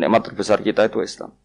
Nikmat 0.00 0.32
terbesar 0.32 0.64
kita 0.64 0.88
itu 0.88 1.04
Islam. 1.04 1.36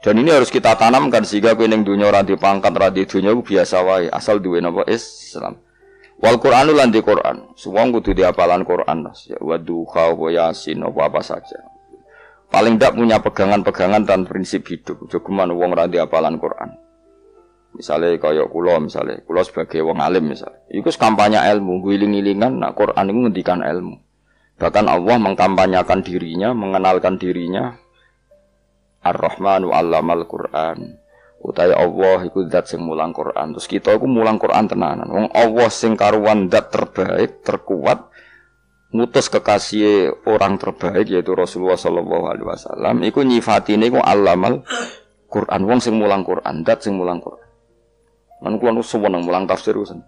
Dan 0.00 0.22
ini 0.22 0.32
harus 0.32 0.48
kita 0.48 0.76
tanamkan 0.80 1.24
sehingga 1.28 1.52
kowe 1.52 1.68
ning 1.68 1.84
dunya 1.84 2.08
ora 2.08 2.24
pangkat 2.24 2.72
ora 2.72 2.88
dunya 2.88 3.32
biasa 3.36 3.76
wae 3.84 4.08
asal 4.08 4.40
duwe 4.40 4.64
napa 4.64 4.88
Islam. 4.88 5.60
Wal 6.16 6.40
Qur'anu 6.40 6.72
lan 6.72 6.88
di 6.88 7.04
Qur'an. 7.04 7.52
Semua 7.60 7.84
kudu 7.92 8.16
diapalan 8.16 8.64
Qur'an. 8.64 9.04
Ya 9.28 9.36
duha 9.60 10.16
wa 10.16 10.28
yasin 10.32 10.80
apa 10.80 11.12
apa 11.12 11.20
saja. 11.20 11.60
Paling 12.48 12.80
tidak 12.80 12.96
punya 12.96 13.20
pegangan-pegangan 13.20 14.06
dan 14.08 14.24
prinsip 14.24 14.64
hidup. 14.70 15.04
Jogeman 15.12 15.52
wong 15.52 15.76
ra 15.76 15.84
diapalan 15.84 16.40
Qur'an. 16.40 16.72
Misalnya 17.76 18.16
kaya 18.16 18.48
kula 18.48 18.80
misalnya, 18.80 19.20
kula 19.28 19.44
sebagai 19.44 19.84
wong 19.84 20.00
alim 20.00 20.32
misalnya. 20.32 20.64
Iku 20.72 20.88
kampanye 20.96 21.36
ilmu, 21.36 21.84
guling-gilingan 21.84 22.56
nah 22.56 22.72
Quran 22.72 23.12
itu 23.12 23.18
ngendikan 23.28 23.60
ilmu. 23.60 24.05
Bahkan 24.56 24.86
Allah 24.88 25.16
mengkampanyakan 25.20 26.00
dirinya, 26.00 26.56
mengenalkan 26.56 27.20
dirinya 27.20 27.76
Ar-Rahmanu 29.04 29.70
'allamal 29.70 30.24
Qur'an. 30.24 30.96
Utai 31.44 31.70
Allah 31.70 32.24
iku 32.26 32.48
zat 32.48 32.72
sing 32.72 32.80
mulang 32.82 33.12
Quran. 33.12 33.54
Terus 33.54 33.68
kita 33.68 33.94
iku 33.94 34.08
mulang 34.08 34.40
Quran 34.40 34.66
tenanan. 34.66 35.06
Wong 35.06 35.28
Allah 35.30 35.68
sing 35.68 35.94
karuan 35.94 36.48
zat 36.48 36.72
terbaik, 36.72 37.44
terkuat 37.44 38.08
ngutus 38.96 39.28
kekasih 39.28 40.24
orang 40.24 40.56
terbaik 40.56 41.10
yaitu 41.10 41.36
Rasulullah 41.36 41.76
sallallahu 41.76 42.24
alaihi 42.32 42.48
wasallam 42.48 43.02
iku 43.02 43.26
nyifatine 43.26 43.90
iku 43.92 43.98
allamal 44.00 44.62
Quran 45.26 45.66
wong 45.66 45.82
sing 45.82 46.00
mulang 46.00 46.24
Quran, 46.24 46.64
zat 46.64 46.86
sing 46.86 46.96
mulang 46.96 47.20
Quran. 47.20 47.44
Man 48.40 48.60
kula 48.60 48.72
nu 48.72 48.84
seneng 48.84 49.24
mulang 49.24 49.44
tafsir 49.48 49.76
usen. 49.76 50.04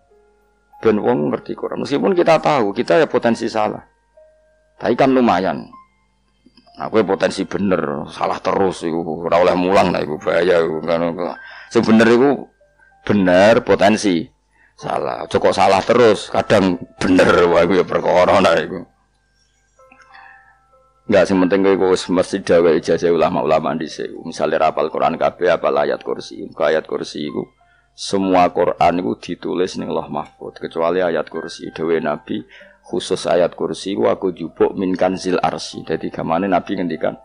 Ben 0.78 0.96
wong 1.00 1.32
ngerti 1.32 1.58
Quran. 1.58 1.82
Meskipun 1.82 2.12
kita 2.14 2.38
tahu 2.38 2.70
kita 2.76 3.02
ya 3.02 3.06
potensi 3.10 3.48
salah. 3.50 3.82
Tapi 4.78 4.94
kan 4.94 5.10
lumayan. 5.10 5.74
Aku 6.78 7.02
potensi 7.02 7.42
bener, 7.42 8.06
salah 8.14 8.38
terus 8.38 8.86
iku 8.86 9.02
ora 9.26 9.42
oleh 9.42 9.58
mulang 9.58 9.90
lah 9.90 9.98
iku 9.98 10.14
bahaya 10.22 10.62
iku 10.62 10.78
kan. 10.86 11.10
Sing 11.66 11.82
bener 11.82 12.06
iku 12.06 12.46
bener 13.02 13.66
potensi. 13.66 14.22
Salah, 14.78 15.26
cukup 15.26 15.50
salah 15.50 15.82
terus, 15.82 16.30
kadang 16.30 16.78
bener 17.02 17.50
iku 17.50 17.82
ya 17.82 17.82
perkara 17.82 18.38
nah 18.38 18.54
iku. 18.54 18.86
Enggak 21.08 21.24
sing 21.24 21.40
penting 21.40 21.64
kowe 21.64 21.88
wis 21.90 22.04
mesti 22.12 22.44
dawe 22.44 22.70
ijazah 22.78 23.10
ulama-ulama 23.10 23.72
dhisik. 23.74 24.12
Misale 24.22 24.60
rapal 24.60 24.92
Quran 24.92 25.16
kabeh 25.16 25.50
apal 25.50 25.72
ayat 25.72 26.04
kursi. 26.04 26.46
Kok 26.52 26.68
ayat 26.68 26.84
kursi 26.84 27.26
iku 27.26 27.48
semua 27.96 28.46
Quran 28.54 29.02
itu 29.02 29.12
ditulis 29.18 29.74
ning 29.80 29.90
Allah 29.90 30.06
Mahfud 30.06 30.54
kecuali 30.60 31.02
ayat 31.02 31.26
kursi 31.26 31.72
dewe 31.74 31.98
Nabi 31.98 32.44
khusus 32.88 33.28
ayat 33.28 33.52
kursi 33.52 33.92
ku 33.92 34.08
aku 34.08 34.32
jupuk 34.32 34.72
min 34.72 34.96
kanzil 34.96 35.36
arsi. 35.44 35.84
Jadi 35.84 36.08
gamane 36.08 36.48
Nabi 36.48 36.80
ngendikan 36.80 37.20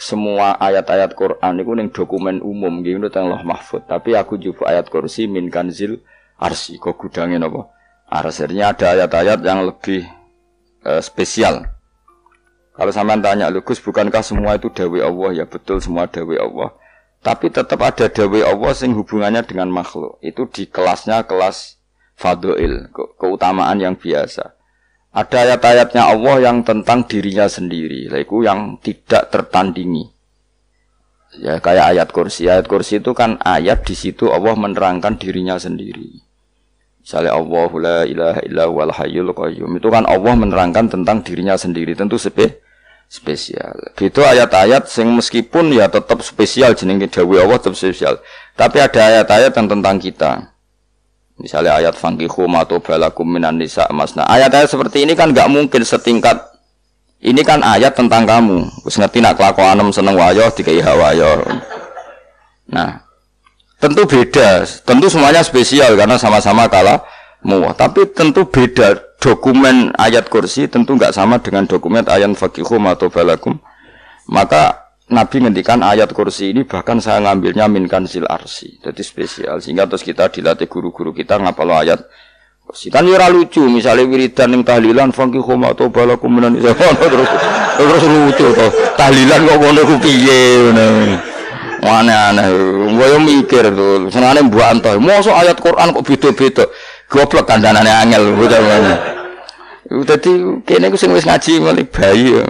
semua 0.00 0.56
ayat-ayat 0.56 1.12
Quran 1.12 1.60
itu 1.60 1.72
ning 1.76 1.88
dokumen 1.92 2.40
umum 2.40 2.80
gitu 2.80 3.12
teng 3.12 3.28
Allah 3.28 3.44
Mahfud. 3.44 3.84
Tapi 3.84 4.16
aku 4.16 4.40
jupuk 4.40 4.64
ayat 4.64 4.88
kursi 4.88 5.28
min 5.28 5.52
kanzil 5.52 6.00
arsi. 6.40 6.80
Kok 6.80 6.96
gudangnya 6.96 7.44
napa? 7.44 7.68
Arsirnya 8.10 8.74
ada 8.74 8.96
ayat-ayat 8.96 9.38
yang 9.44 9.68
lebih 9.68 10.02
uh, 10.82 10.98
spesial. 10.98 11.62
Kalau 12.74 12.90
sampean 12.96 13.20
tanya, 13.20 13.52
Lugus 13.52 13.78
bukankah 13.78 14.24
semua 14.24 14.56
itu 14.56 14.72
dawe 14.72 14.98
Allah? 15.04 15.30
Ya 15.36 15.44
betul 15.44 15.78
semua 15.84 16.08
dawe 16.08 16.34
Allah. 16.40 16.74
Tapi 17.20 17.52
tetap 17.52 17.76
ada 17.84 18.08
dawe 18.08 18.40
Allah 18.40 18.72
sing 18.72 18.96
hubungannya 18.96 19.44
dengan 19.44 19.68
makhluk. 19.68 20.16
Itu 20.24 20.48
di 20.48 20.64
kelasnya 20.64 21.28
kelas 21.28 21.76
fadoil, 22.16 22.88
ke 22.88 23.04
keutamaan 23.20 23.76
yang 23.78 23.94
biasa. 23.94 24.56
Ada 25.10 25.42
ayat-ayatnya 25.42 26.06
Allah 26.06 26.36
yang 26.38 26.62
tentang 26.62 27.02
dirinya 27.02 27.50
sendiri, 27.50 28.06
itu 28.06 28.36
yang 28.46 28.78
tidak 28.78 29.26
tertandingi. 29.34 30.06
Ya 31.38 31.62
kayak 31.62 31.94
ayat 31.94 32.08
kursi. 32.10 32.50
Ayat 32.50 32.66
kursi 32.66 32.98
itu 32.98 33.14
kan 33.14 33.38
ayat 33.42 33.86
di 33.86 33.94
situ 33.94 34.30
Allah 34.34 34.54
menerangkan 34.58 35.14
dirinya 35.14 35.54
sendiri. 35.58 36.22
Misalnya 37.00 37.38
Allah 37.38 37.70
la 37.78 37.98
ilaha 38.06 38.40
illa 38.42 38.64
wal 38.66 38.90
hayyul 38.90 39.30
qayyum. 39.30 39.70
Itu 39.78 39.94
kan 39.94 40.06
Allah 40.10 40.34
menerangkan 40.34 40.90
tentang 40.90 41.22
dirinya 41.22 41.54
sendiri. 41.54 41.94
Tentu 41.94 42.18
spe 42.18 42.62
spesial. 43.10 43.94
Itu 43.98 44.22
ayat-ayat 44.22 44.86
sing 44.86 45.10
meskipun 45.10 45.74
ya 45.74 45.90
tetap 45.90 46.22
spesial 46.22 46.74
jenenge 46.78 47.10
dawuh 47.10 47.42
Allah 47.42 47.58
tetap 47.58 47.74
spesial. 47.78 48.22
Tapi 48.54 48.78
ada 48.82 49.00
ayat-ayat 49.00 49.52
yang 49.54 49.66
tentang 49.66 49.96
kita. 49.98 50.50
Misalnya 51.40 51.80
ayat 51.80 51.96
fankihu 51.96 52.44
matu 52.44 52.78
balakum 52.84 53.24
minan 53.24 53.56
nisa 53.56 53.88
masna. 53.88 54.28
Ayat-ayat 54.28 54.68
seperti 54.68 55.08
ini 55.08 55.16
kan 55.16 55.32
nggak 55.32 55.48
mungkin 55.48 55.80
setingkat 55.80 56.36
ini 57.20 57.44
kan 57.44 57.60
ayat 57.60 57.96
tentang 57.96 58.24
kamu. 58.24 58.64
Wis 58.84 58.96
ngerti 58.96 59.20
nak 59.20 59.36
kelakuanem 59.36 59.92
seneng 59.92 60.16
wayo 60.16 60.48
dikai 60.52 60.80
hawayo. 60.80 61.44
Nah, 62.72 63.04
tentu 63.76 64.08
beda. 64.08 64.64
Tentu 64.64 65.06
semuanya 65.12 65.44
spesial 65.44 65.96
karena 66.00 66.16
sama-sama 66.16 66.64
kalah 66.68 67.04
muah. 67.44 67.76
Tapi 67.76 68.08
tentu 68.16 68.48
beda 68.48 68.96
dokumen 69.20 69.92
ayat 70.00 70.32
kursi 70.32 70.64
tentu 70.68 70.96
nggak 70.96 71.12
sama 71.12 71.36
dengan 71.44 71.68
dokumen 71.68 72.08
ayat 72.08 72.32
fakihu 72.32 72.80
matu 72.80 73.12
balakum. 73.12 73.60
Maka 74.24 74.79
Nabi 75.10 75.42
ngendikan 75.42 75.82
ayat 75.82 76.14
kursi 76.14 76.54
ini 76.54 76.62
bahkan 76.62 77.02
saya 77.02 77.18
ngambilnya 77.26 77.66
min 77.66 77.90
kanzil 77.90 78.30
arsi. 78.30 78.78
Jadi 78.78 79.02
spesial 79.02 79.58
sehingga 79.58 79.90
terus 79.90 80.06
kita 80.06 80.30
dilatih 80.30 80.70
guru-guru 80.70 81.10
kita 81.10 81.34
ngapal 81.42 81.66
ayat 81.82 82.06
kursi. 82.62 82.94
Kan 82.94 83.10
ya 83.10 83.26
lucu 83.26 83.66
misalnya 83.66 84.06
wiridan 84.06 84.54
yang 84.54 84.62
tahlilan 84.62 85.10
funky 85.10 85.42
homa 85.42 85.74
atau 85.74 85.90
balakum 85.90 86.30
minan 86.30 86.54
terus 87.02 87.30
terus 87.74 88.02
lucu 88.06 88.46
tuh. 88.54 88.70
Tahlilan 88.94 89.50
kok 89.50 89.58
ngono 89.58 89.80
ku 89.82 89.96
piye 89.98 90.42
Mana 91.82 92.30
aneh 92.30 92.46
gue 92.94 93.18
mikir 93.18 93.66
tuh. 93.74 94.06
Senane 94.14 94.46
buat 94.46 94.78
antoh. 94.78 94.94
Mosok 95.02 95.34
ayat 95.34 95.58
Quran 95.58 95.90
kok 95.90 96.06
beda-beda. 96.06 96.64
Goblok 97.10 97.50
kandhanane 97.50 97.90
angel. 97.90 98.30
Dadi 100.06 100.62
kene 100.62 100.86
ku 100.86 100.94
sing 100.94 101.10
wis 101.10 101.26
ngaji 101.26 101.58
mulai 101.58 101.82
bayi 101.82 102.38
ya. 102.38 102.46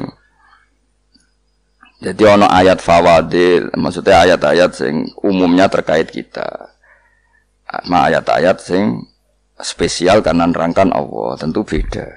Jadi 2.00 2.22
ono 2.24 2.48
ayat 2.48 2.80
fawadil, 2.80 3.76
maksudnya 3.76 4.24
ayat-ayat 4.24 4.72
sing 4.72 5.12
umumnya 5.20 5.68
terkait 5.68 6.08
kita. 6.08 6.72
Ma 7.92 8.08
ayat-ayat 8.08 8.56
sing 8.56 9.04
spesial 9.60 10.24
karena 10.24 10.48
nerangkan 10.48 10.88
Allah, 10.96 11.36
tentu 11.36 11.60
beda. 11.60 12.08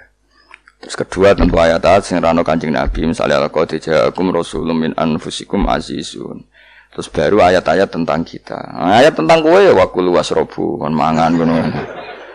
Terus 0.80 0.96
kedua 0.96 1.36
tentu 1.36 1.60
ayat-ayat 1.60 2.00
sing 2.08 2.24
rano 2.24 2.48
Kanjeng 2.48 2.72
Nabi, 2.72 3.12
misalnya 3.12 3.44
laqad 3.44 3.76
ja'akum 3.76 4.32
rasulun 4.32 4.88
min 4.88 4.92
anfusikum 4.96 5.68
azizun. 5.68 6.48
Terus 6.96 7.12
baru 7.12 7.44
ayat-ayat 7.44 7.92
tentang 7.92 8.24
kita. 8.24 8.56
Ayat 8.80 9.20
tentang 9.20 9.44
kowe 9.44 9.60
ya 9.60 9.76
wakulu 9.76 10.16
wasrobu, 10.16 10.80
kon 10.80 10.96
mangan 10.96 11.36
ngono. 11.36 11.60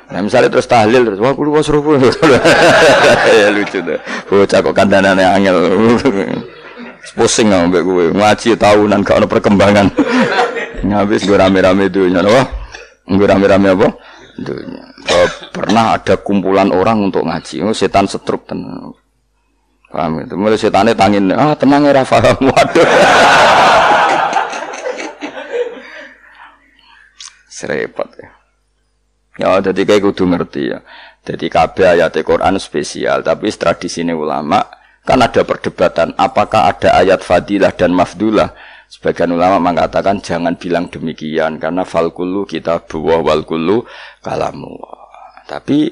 Nah, 0.08 0.20
misalnya 0.20 0.52
terus 0.52 0.68
tahlil 0.68 1.04
terus 1.04 1.20
wakulu 1.20 1.56
wasrobu. 1.56 1.96
ya 3.40 3.48
lucu 3.56 3.80
tuh. 3.80 4.00
Bocah 4.28 4.58
kok 4.60 4.74
kandhanane 4.76 5.24
angel 5.24 5.56
pusing 7.16 7.50
mbak 7.50 7.82
gue 7.82 8.04
ngaji 8.12 8.56
tahunan 8.58 9.00
ada 9.04 9.26
perkembangan. 9.26 9.86
Habis 10.88 11.26
gue 11.26 11.36
rame-rame 11.36 11.90
dunia 11.90 12.22
loh 12.22 12.46
gue 13.08 13.26
rame-rame 13.26 13.72
apa? 13.72 13.88
Dunia 14.38 14.88
pernah 15.50 15.96
ada 15.96 16.20
kumpulan 16.20 16.68
orang 16.70 17.08
untuk 17.08 17.24
ngaji. 17.24 17.64
Oh, 17.64 17.74
setan 17.74 18.06
setruk 18.06 18.44
tenang 18.44 18.94
paham 19.88 20.20
itu 20.20 20.36
mulai 20.36 20.60
setannya 20.60 20.92
tangin 20.92 21.32
ah 21.32 21.56
tenang 21.56 21.88
ya 21.88 21.92
Rafa. 21.96 22.20
Waduh. 22.52 22.88
Serepot 27.48 28.10
ya. 28.20 28.30
Ya 29.38 29.48
jadi 29.64 29.80
kayak 29.88 30.02
kudu 30.12 30.28
ngerti 30.28 30.76
ya. 30.76 30.84
Jadi 31.24 31.48
kabeh 31.48 31.98
ayat 31.98 32.14
Quran 32.20 32.60
spesial 32.60 33.24
tapi 33.24 33.48
tradisi 33.50 34.04
ini 34.04 34.12
ulama 34.12 34.60
Kan 35.08 35.24
ada 35.24 35.40
perdebatan 35.40 36.12
apakah 36.20 36.68
ada 36.68 37.00
ayat 37.00 37.24
fadilah 37.24 37.72
dan 37.72 37.96
mafdulah. 37.96 38.52
Sebagian 38.92 39.32
ulama 39.32 39.56
mengatakan 39.56 40.20
jangan 40.20 40.60
bilang 40.60 40.92
demikian 40.92 41.56
karena 41.56 41.88
falkulu 41.88 42.44
kita 42.44 42.84
buah 42.84 43.24
walkulu 43.24 43.88
kalamu. 44.20 44.76
Tapi 45.48 45.88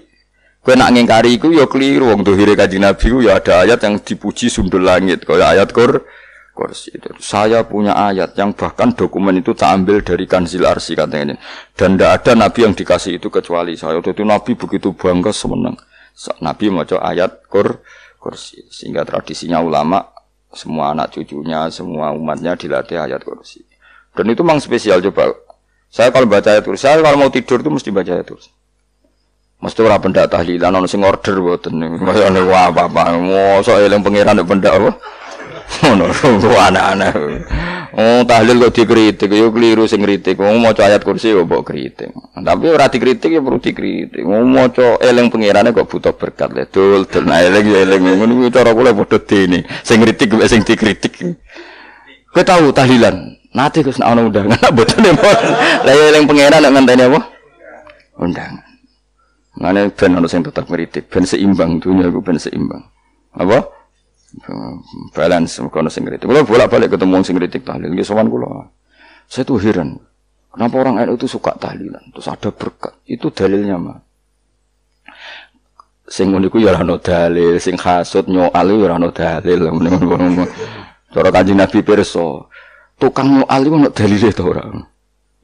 gue 0.61 0.75
nak 0.77 0.93
ngingkari 0.93 1.41
itu 1.41 1.49
ya 1.57 1.65
keliru 1.65 2.13
wong 2.13 2.29
tuhire 2.29 2.53
kanjeng 2.53 2.85
Nabi 2.85 3.09
ya 3.25 3.41
ada 3.41 3.65
ayat 3.65 3.81
yang 3.89 3.97
dipuji 4.05 4.53
sundul 4.53 4.85
langit 4.85 5.25
kaya 5.25 5.57
ayat 5.57 5.73
itu. 5.73 7.09
Saya 7.21 7.65
punya 7.65 7.97
ayat 7.97 8.37
yang 8.37 8.53
bahkan 8.53 8.93
dokumen 8.93 9.41
itu 9.41 9.57
tak 9.57 9.81
ambil 9.81 10.05
dari 10.05 10.29
kanzil 10.29 10.65
arsi 10.69 10.93
katanya 10.93 11.33
ini. 11.33 11.35
Dan 11.73 11.97
tidak 11.97 12.11
ada 12.21 12.33
nabi 12.49 12.65
yang 12.65 12.73
dikasih 12.73 13.21
itu 13.21 13.29
kecuali 13.29 13.77
saya. 13.77 14.01
Itu 14.01 14.25
nabi 14.25 14.57
begitu 14.57 14.97
bangga 14.97 15.33
semenang. 15.33 15.77
Nabi 16.41 16.73
mau 16.73 16.85
ayat 16.85 17.45
kur 17.53 17.85
kursi. 18.27 18.67
Sehingga 18.67 19.07
tradisinya 19.07 19.63
ulama 19.63 20.03
semua 20.51 20.91
anak 20.91 21.15
cucunya, 21.15 21.71
semua 21.71 22.11
umatnya 22.11 22.59
dilatih 22.59 22.99
ayat 22.99 23.23
kursi. 23.23 23.63
Dan 24.19 24.35
itu 24.35 24.43
memang 24.43 24.59
spesial 24.59 24.99
coba. 24.99 25.31
Saya 25.87 26.11
kalau 26.11 26.27
baca 26.27 26.51
ayat 26.51 26.67
kursi, 26.67 26.91
saya 26.91 26.99
kalau 26.99 27.23
mau 27.23 27.31
tidur 27.31 27.63
itu 27.63 27.71
mesti 27.71 27.95
baca 27.95 28.11
ayat 28.19 28.27
kursi. 28.27 28.51
Mesti 29.57 29.79
orang 29.81 30.03
benda 30.03 30.29
tahlilan, 30.29 30.75
orang 30.75 30.91
sing 30.91 31.01
order 31.01 31.39
buatan. 31.41 31.81
Masya 32.03 32.29
Allah, 32.29 32.45
wah 32.45 32.67
apa-apa. 32.69 33.17
Soal 33.65 33.89
yang 33.89 34.05
pengiran 34.05 34.37
benda 34.45 34.75
apa? 34.75 34.91
Ngono, 35.87 36.07
aneh-aneh. 36.45 37.15
Oh, 37.95 38.27
tahlil 38.27 38.67
kok 38.67 38.75
dikritik, 38.75 39.31
yo 39.31 39.55
keliru 39.55 39.87
sing 39.87 40.03
kritik. 40.03 40.41
Wong 40.41 40.59
maca 40.59 40.89
ayat 40.89 41.07
kursi 41.07 41.31
yo 41.31 41.47
mbok 41.47 41.63
kritik. 41.63 42.11
Tapi 42.35 42.67
ora 42.67 42.91
dikritik 42.91 43.31
ya 43.31 43.45
perlu 43.45 43.63
dikritik. 43.63 44.27
Wong 44.27 44.51
maca 44.51 44.99
eling 44.99 45.31
pangerane 45.31 45.71
kok 45.71 45.87
butuh 45.87 46.15
berkat 46.17 46.51
le. 46.57 46.65
Dul, 46.67 47.07
dul 47.07 47.25
nah 47.29 47.39
eling 47.39 47.67
yo 47.71 47.77
eling 47.85 48.03
ngono 48.03 48.51
cara 48.51 48.75
kula 48.75 48.91
padha 48.97 49.19
dene. 49.23 49.63
Sing 49.87 50.03
kritik 50.03 50.35
kok 50.35 50.49
sing 50.51 50.67
dikritik. 50.67 51.15
Kowe 52.35 52.43
tahu 52.43 52.75
tahlilan? 52.75 53.37
Nanti 53.57 53.81
Gus 53.81 54.03
ana 54.03 54.21
undangan 54.21 54.61
mboten 54.75 55.17
Lah 55.87 55.95
eling 56.13 56.29
pangeran 56.29 56.61
nek 56.61 56.73
ngenteni 56.77 57.03
apa? 57.09 57.21
Undangan. 58.21 58.65
Ngene 59.57 59.81
ben 59.97 60.13
ono 60.21 60.29
sing 60.29 60.45
tetep 60.45 60.69
kritik, 60.69 61.09
ben 61.09 61.25
seimbang 61.25 61.81
dunia 61.81 62.13
iku 62.13 62.21
ben 62.21 62.37
seimbang. 62.37 62.85
Apa? 63.33 63.76
Balance 65.15 65.63
kono 65.71 65.89
sing 65.89 66.05
kritik. 66.05 66.29
Kalau 66.29 66.45
bolak-balik 66.45 66.93
ketemu 66.93 67.23
sing 67.25 67.37
kritik 67.39 67.63
tahlil, 67.65 67.93
nggih 67.93 68.07
sowan 68.07 68.29
kula. 68.29 68.69
Saya 69.27 69.43
tuh 69.47 69.59
heran. 69.59 69.99
Kenapa 70.57 70.75
orang 70.81 71.05
NU 71.05 71.21
itu 71.21 71.29
suka 71.29 71.53
tahlilan? 71.61 72.01
Terus 72.17 72.33
ada 72.33 72.49
berkat. 72.49 72.97
Itu 73.05 73.29
dalilnya 73.29 73.77
mah. 73.77 74.01
Sing 76.07 76.31
ngono 76.31 76.47
iku 76.47 76.63
ya 76.63 76.73
ora 76.73 76.97
dalil, 76.97 77.59
sing 77.59 77.77
hasud 77.77 78.31
nyoal 78.31 78.67
ya 78.73 78.89
ora 78.89 79.11
dalil. 79.11 79.61
Cara 81.17 81.29
Kanjeng 81.33 81.59
Nabi 81.59 81.81
pirsa, 81.81 82.47
tukang 82.97 83.43
nyoal 83.43 83.61
iku 83.67 83.75
ono 83.77 83.89
dalile 83.91 84.31
to 84.33 84.45
ora? 84.47 84.65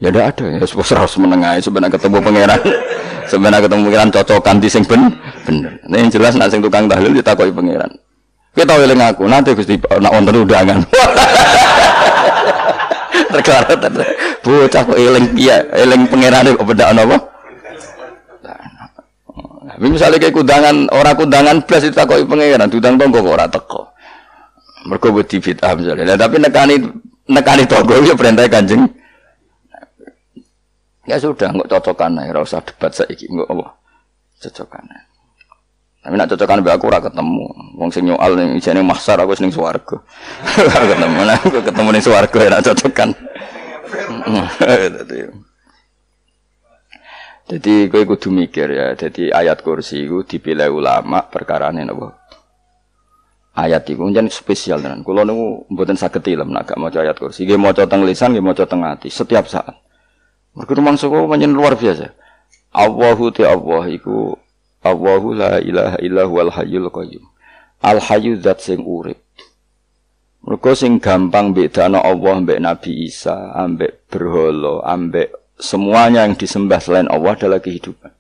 Ya 0.02 0.11
ndak 0.11 0.35
ada 0.35 0.44
ya 0.58 0.58
harus 0.64 1.14
menengahi 1.14 1.61
sebenarnya 1.62 1.94
ketemu 1.94 2.19
pangeran. 2.19 2.61
sebenarnya 3.31 3.61
ketemu 3.69 3.81
pangeran 3.87 4.11
cocokan 4.11 4.56
di 4.58 4.69
sing 4.70 4.82
ben 4.88 5.02
bener. 5.46 5.78
Nah, 5.87 6.08
jelas 6.11 6.35
nak 6.35 6.50
sing 6.50 6.58
tukang 6.64 6.88
tahlil 6.90 7.14
ditakoki 7.14 7.52
pangeran. 7.55 7.90
Kita 8.52 8.76
eling 8.76 9.00
aku, 9.00 9.25
nanti 9.25 9.56
Gusti 9.56 9.81
nak 9.81 10.12
wonten 10.12 10.44
undangan. 10.44 10.84
Perkara 13.32 13.72
bocah 14.44 14.82
kok 14.84 14.99
eling 14.99 15.32
piye, 15.32 15.56
eling 15.72 16.04
pangerane 16.12 16.52
kok 16.52 16.69
beda 16.69 16.93
napa? 16.93 17.16
Nah, 19.62 19.76
misalnya 19.81 20.20
kayak 20.20 20.37
kudangan, 20.37 20.90
orang 20.93 21.16
kudangan 21.16 21.56
plus 21.64 21.88
itu 21.88 21.96
takoki 21.96 22.28
pangeran, 22.28 22.69
tudang 22.69 23.00
tonggo 23.00 23.25
kok 23.25 23.32
ora 23.32 23.46
teko. 23.49 23.82
Mergo 24.84 25.08
wedi 25.16 25.38
fitnah 25.40 25.72
misalnya. 25.72 26.12
Nah, 26.12 26.19
tapi 26.20 26.37
nekani 26.37 26.76
nekani 27.32 27.64
tonggo 27.64 28.04
ya 28.04 28.12
perintah 28.12 28.44
Kanjeng. 28.52 28.84
Ya 31.08 31.16
sudah, 31.16 31.56
nggak 31.56 31.70
cocokan 31.72 32.20
ora 32.20 32.44
usah 32.44 32.60
debat 32.60 32.93
saiki, 32.93 33.32
nggak 33.32 33.49
apa. 33.49 33.66
Cocokan. 34.44 35.12
Tapi 36.02 36.19
nak 36.19 36.34
cocokan 36.34 36.66
be 36.66 36.70
aku 36.75 36.90
ora 36.90 36.99
ketemu. 36.99 37.46
Wong 37.78 37.90
sing 37.94 38.10
nyoal 38.10 38.34
ning 38.34 38.58
jane 38.58 38.82
mahsar 38.82 39.22
aku 39.22 39.38
ning 39.38 39.54
swarga. 39.54 40.02
ketemu 40.90 41.20
nah 41.22 41.38
aku 41.38 41.62
ketemu 41.62 41.88
ning 41.94 42.02
swarga 42.02 42.38
ya 42.43 42.49
nak 42.50 42.64
cocokan. 42.66 43.08
Jadi 47.46 47.72
kowe 47.87 48.02
kudu 48.02 48.28
mikir 48.34 48.66
ya. 48.75 48.99
Jadi 48.99 49.31
ayat 49.31 49.62
kursi 49.62 50.02
itu 50.10 50.26
dipilih 50.26 50.75
ulama 50.75 51.22
perkara 51.31 51.70
ini 51.70 51.87
napa? 51.87 52.19
Ayat 53.54 53.87
itu 53.87 54.02
jan 54.10 54.26
spesial 54.26 54.82
tenan. 54.82 55.06
Kula 55.06 55.22
niku 55.22 55.70
mboten 55.70 55.94
saged 55.94 56.26
ilem 56.26 56.50
nek 56.50 56.75
gak 56.75 56.82
maca 56.82 56.99
ayat 56.99 57.14
kursi. 57.14 57.46
Nggih 57.46 57.62
maca 57.62 57.87
teng 57.87 58.02
lisan, 58.02 58.34
nggih 58.34 58.43
maca 58.43 58.66
teng 58.66 58.82
ati 58.82 59.06
setiap 59.06 59.46
saat. 59.46 59.78
Mergo 60.58 60.75
mangsa 60.82 61.06
kok 61.06 61.31
luar 61.31 61.78
biasa. 61.78 62.10
Allahu 62.75 63.31
ta 63.31 63.52
Allah 63.52 63.84
iku 63.93 64.42
Allahu 64.82 65.38
la 65.38 65.62
ilaha 65.62 65.96
illa 66.02 66.26
huwal 66.26 66.50
hayyul 66.50 66.90
qayyum. 66.90 67.25
Al 67.82 68.02
hayyu 68.02 68.38
zat 68.43 68.62
sing 68.62 68.82
urip. 68.82 69.19
Mergo 70.43 70.75
sing 70.75 70.99
gampang 70.99 71.55
bedana 71.55 72.02
Allah 72.02 72.43
mbek 72.43 72.58
Nabi 72.58 73.06
Isa, 73.06 73.55
ambek 73.55 74.11
berhala, 74.11 74.82
ambek 74.82 75.31
semuanya 75.55 76.26
yang 76.26 76.34
disembah 76.34 76.82
selain 76.82 77.06
Allah 77.06 77.38
adalah 77.38 77.62
kehidupan. 77.62 78.11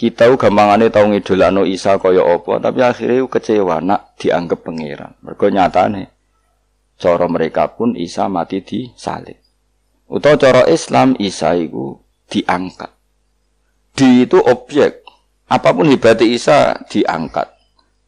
Kita 0.00 0.32
gampangane 0.32 0.88
tau 0.88 1.06
ngidolano 1.12 1.68
Isa 1.68 2.00
kaya 2.00 2.24
apa, 2.24 2.56
tapi 2.58 2.80
akhirnya 2.80 3.28
kecewa 3.28 3.84
nak 3.84 4.16
dianggap 4.16 4.64
pangeran. 4.64 5.12
Mergo 5.20 5.52
nyatane 5.52 6.08
cara 6.96 7.28
mereka 7.28 7.68
pun 7.68 7.92
Isa 8.00 8.26
mati 8.32 8.64
di 8.64 8.88
salib. 8.96 9.36
Utawa 10.08 10.40
cara 10.40 10.62
Islam 10.72 11.20
Isa 11.20 11.52
iku 11.52 12.00
diangkat. 12.32 12.90
Di 13.94 14.26
itu 14.26 14.40
objek 14.40 15.03
Apa 15.44 15.76
pun 15.76 15.88
hebatnya 15.92 16.24
Isa 16.24 16.58
diangkat, 16.88 17.52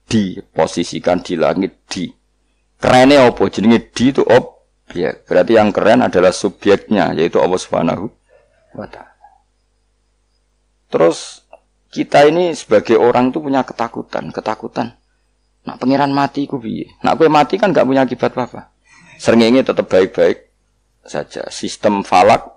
diposisikan 0.09 1.21
di 1.21 1.37
langit, 1.37 1.85
di. 1.89 2.09
Kerennya 2.81 3.29
apa? 3.29 3.45
Jenenge 3.53 3.93
di 3.93 4.13
itu 4.13 4.25
objek. 4.25 5.29
Berarti 5.29 5.53
yang 5.57 5.73
keren 5.73 6.01
adalah 6.01 6.33
subjeknya, 6.33 7.13
yaitu 7.13 7.37
Allah 7.41 7.61
Subhanahu 7.61 8.09
wa. 8.77 8.87
Terus 10.89 11.45
kita 11.93 12.25
ini 12.29 12.57
sebagai 12.57 12.97
orang 12.97 13.33
itu 13.33 13.41
punya 13.41 13.65
ketakutan, 13.65 14.33
ketakutan. 14.33 14.97
Nak 15.67 15.77
pangeran 15.83 16.15
mati 16.15 16.47
ku 16.47 16.63
piye? 16.63 16.95
Nak 17.03 17.19
gue 17.19 17.27
mati 17.27 17.59
kan 17.59 17.75
gak 17.75 17.85
punya 17.85 18.07
akibat 18.07 18.33
apa-apa. 18.33 18.71
Seringe 19.19 19.67
tetap 19.67 19.91
baik-baik 19.91 20.47
saja. 21.03 21.49
Sistem 21.51 22.07
falak 22.07 22.56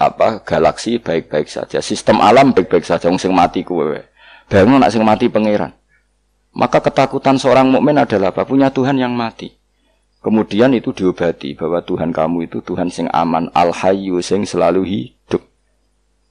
apa 0.00 0.40
galaksi 0.40 0.96
baik-baik 0.96 1.52
saja, 1.52 1.84
sistem 1.84 2.24
alam 2.24 2.56
baik-baik 2.56 2.88
saja, 2.88 3.12
wong 3.12 3.20
sing 3.20 3.36
mati 3.36 3.60
kuwe. 3.60 4.00
Bangun 4.48 4.80
nak 4.80 4.96
sing 4.96 5.04
mati 5.04 5.28
pangeran. 5.28 5.76
Maka 6.56 6.80
ketakutan 6.80 7.36
seorang 7.36 7.68
mukmin 7.68 8.00
adalah 8.00 8.32
apa? 8.34 8.48
Punya 8.48 8.72
Tuhan 8.72 8.96
yang 8.96 9.12
mati. 9.12 9.54
Kemudian 10.20 10.72
itu 10.74 10.90
diobati 10.90 11.54
bahwa 11.54 11.80
Tuhan 11.84 12.10
kamu 12.10 12.50
itu 12.50 12.58
Tuhan 12.64 12.88
sing 12.88 13.06
aman, 13.12 13.52
al 13.52 13.76
hayyu 13.76 14.18
sing 14.24 14.48
selalu 14.48 14.82
hidup. 14.82 15.44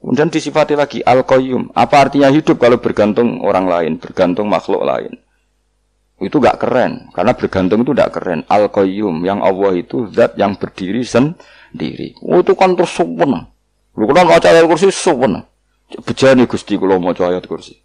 Kemudian 0.01 0.29
disifati 0.33 0.73
lagi 0.73 0.99
al 1.05 1.23
qayyum. 1.23 1.69
Apa 1.71 2.09
artinya 2.09 2.29
hidup 2.33 2.57
kalau 2.57 2.81
bergantung 2.81 3.41
orang 3.45 3.69
lain, 3.69 3.91
bergantung 4.01 4.49
makhluk 4.49 4.81
lain? 4.81 5.13
Itu 6.19 6.43
gak 6.43 6.59
keren, 6.59 7.07
karena 7.15 7.31
bergantung 7.31 7.87
itu 7.87 7.95
gak 7.95 8.11
keren. 8.11 8.43
Al 8.51 8.67
qayyum 8.67 9.23
yang 9.23 9.39
Allah 9.39 9.71
itu 9.77 10.11
zat 10.11 10.35
yang 10.35 10.59
berdiri 10.59 11.01
sendiri. 11.07 12.19
Oh, 12.19 12.43
itu 12.43 12.53
kan 12.59 12.75
terus. 12.75 12.99
Kula 13.99 14.23
maca 14.23 14.47
ayat 14.47 14.63
kursi 14.63 14.87
suwen. 14.95 15.43
Bejane 16.07 16.47
Gusti 16.47 16.79
kula 16.79 16.95
maca 16.95 17.27
ayat 17.27 17.43
kursi. 17.43 17.75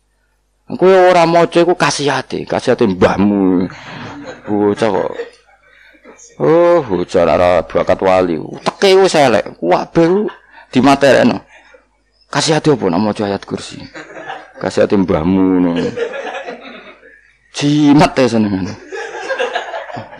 Kowe 0.64 1.10
ora 1.10 1.26
maca 1.26 1.58
iku 1.58 1.74
kasihate, 1.74 2.46
kasihate 2.46 2.86
mbahmu. 2.86 3.66
Bocah 4.46 4.88
kok. 4.94 5.12
Oh, 6.38 6.78
bocah 6.86 7.26
ora 7.26 7.66
bakat 7.66 7.98
wali. 7.98 8.38
Teke 8.62 8.94
wis 8.94 9.18
elek. 9.18 9.58
Kabeh 9.58 10.30
dimaterekno. 10.70 11.42
Kasihate 12.30 12.70
apa 12.70 12.84
nak 12.90 13.02
maca 13.02 13.22
ayat 13.26 13.42
kursi? 13.42 13.82
Kasihate 14.62 14.94
mbahmu 14.94 15.42
ngono. 15.66 15.90
Jimat 17.54 18.14
ya 18.14 18.26
seneng. 18.30 18.70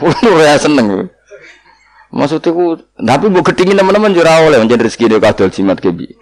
Ora 0.03 0.59
seneng. 0.59 1.14
Maksudnya 2.15 2.55
ku, 2.55 2.79
tapi 2.95 3.27
bu 3.27 3.43
ketingin 3.43 3.75
teman-teman 3.75 4.15
jurah 4.15 4.47
oleh 4.47 4.63
menjadi 4.63 4.87
rezeki 4.87 5.11
dia 5.11 5.19
kadal 5.19 5.51
jimat 5.51 5.83
kebi. 5.83 6.15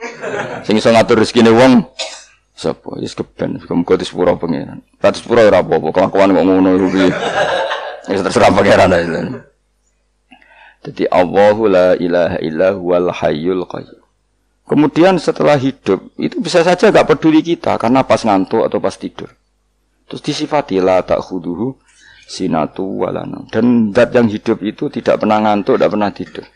Sing 0.65 0.81
iso 0.81 0.89
ngatur 0.89 1.21
rezeki 1.21 1.45
nih 1.45 1.53
wong. 1.53 1.85
Siapa? 2.57 2.97
Yes 3.05 3.13
keben. 3.13 3.61
Kamu 3.61 3.85
kau 3.85 4.01
sepura 4.01 4.33
pangeran. 4.41 4.81
Ratus 5.05 5.21
sepura 5.21 5.45
ya 5.45 5.53
apa? 5.53 5.69
Kelakuan 5.69 6.33
kok 6.33 6.45
ngono 6.49 6.71
rugi. 6.81 7.13
Ya 8.09 8.25
terserah 8.25 8.51
pangeran 8.57 8.89
aja. 8.89 9.21
Jadi 10.83 11.05
Allahu 11.13 11.69
la 11.69 11.93
ilaha 12.01 12.41
illa 12.41 12.73
huwal 12.73 13.13
hayyul 13.13 13.69
qayyum. 13.69 14.03
Kemudian 14.65 15.21
setelah 15.21 15.61
hidup 15.61 16.09
itu 16.17 16.41
bisa 16.41 16.65
saja 16.65 16.89
gak 16.89 17.05
peduli 17.05 17.45
kita 17.45 17.77
karena 17.77 18.01
pas 18.01 18.25
ngantuk 18.25 18.65
atau 18.65 18.81
pas 18.81 18.97
tidur. 18.97 19.29
Terus 20.09 20.23
disifati 20.25 20.81
la 20.81 21.05
tak 21.05 21.21
khuduhu 21.21 21.77
sinatu 22.27 23.05
walana. 23.05 23.45
Dan 23.51 23.91
zat 23.91 24.15
yang 24.15 24.31
hidup 24.31 24.63
itu 24.63 24.89
tidak 24.89 25.23
pernah 25.23 25.43
ngantuk, 25.43 25.79
tidak 25.79 25.91
pernah 25.93 26.11
tidur. 26.11 26.47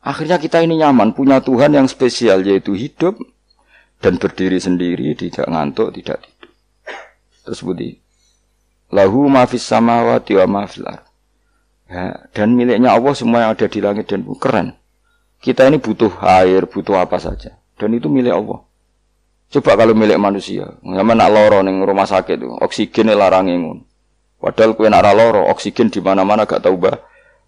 Akhirnya 0.00 0.40
kita 0.40 0.64
ini 0.64 0.80
nyaman, 0.80 1.12
punya 1.12 1.44
Tuhan 1.44 1.76
yang 1.76 1.84
spesial, 1.84 2.40
yaitu 2.40 2.72
hidup 2.72 3.20
dan 4.00 4.16
berdiri 4.16 4.56
sendiri, 4.56 5.12
tidak 5.12 5.44
ngantuk, 5.44 5.92
tidak 5.92 6.24
tidur. 6.24 6.50
Terus 7.44 7.60
budi. 7.60 7.90
Lahu 8.90 9.30
mafis 9.30 9.62
samawati 9.62 10.34
wa 10.40 10.46
mafil 10.64 10.88
ya, 11.86 12.26
Dan 12.34 12.58
miliknya 12.58 12.90
Allah 12.90 13.14
semua 13.14 13.46
yang 13.46 13.54
ada 13.54 13.66
di 13.70 13.78
langit 13.78 14.10
dan 14.10 14.26
bumi. 14.26 14.40
Keren. 14.40 14.68
Kita 15.40 15.64
ini 15.68 15.80
butuh 15.80 16.20
air, 16.20 16.68
butuh 16.68 17.00
apa 17.00 17.16
saja. 17.16 17.56
Dan 17.80 17.96
itu 17.96 18.12
milik 18.12 18.34
Allah. 18.34 18.60
Coba 19.50 19.74
kalau 19.74 19.98
milik 19.98 20.20
manusia, 20.20 20.78
sama 20.78 21.12
nak 21.18 21.32
loro 21.32 21.58
ning 21.66 21.82
rumah 21.82 22.06
sakit 22.06 22.38
itu, 22.38 22.54
oksigen 22.62 23.10
larang 23.10 23.50
ingun. 23.50 23.82
Padahal 24.40 24.72
kue 24.72 24.88
nara 24.88 25.12
loro, 25.12 25.44
oksigen 25.52 25.92
di 25.92 26.00
mana-mana 26.00 26.48
gak 26.48 26.64
tahu 26.64 26.80
bah. 26.80 26.96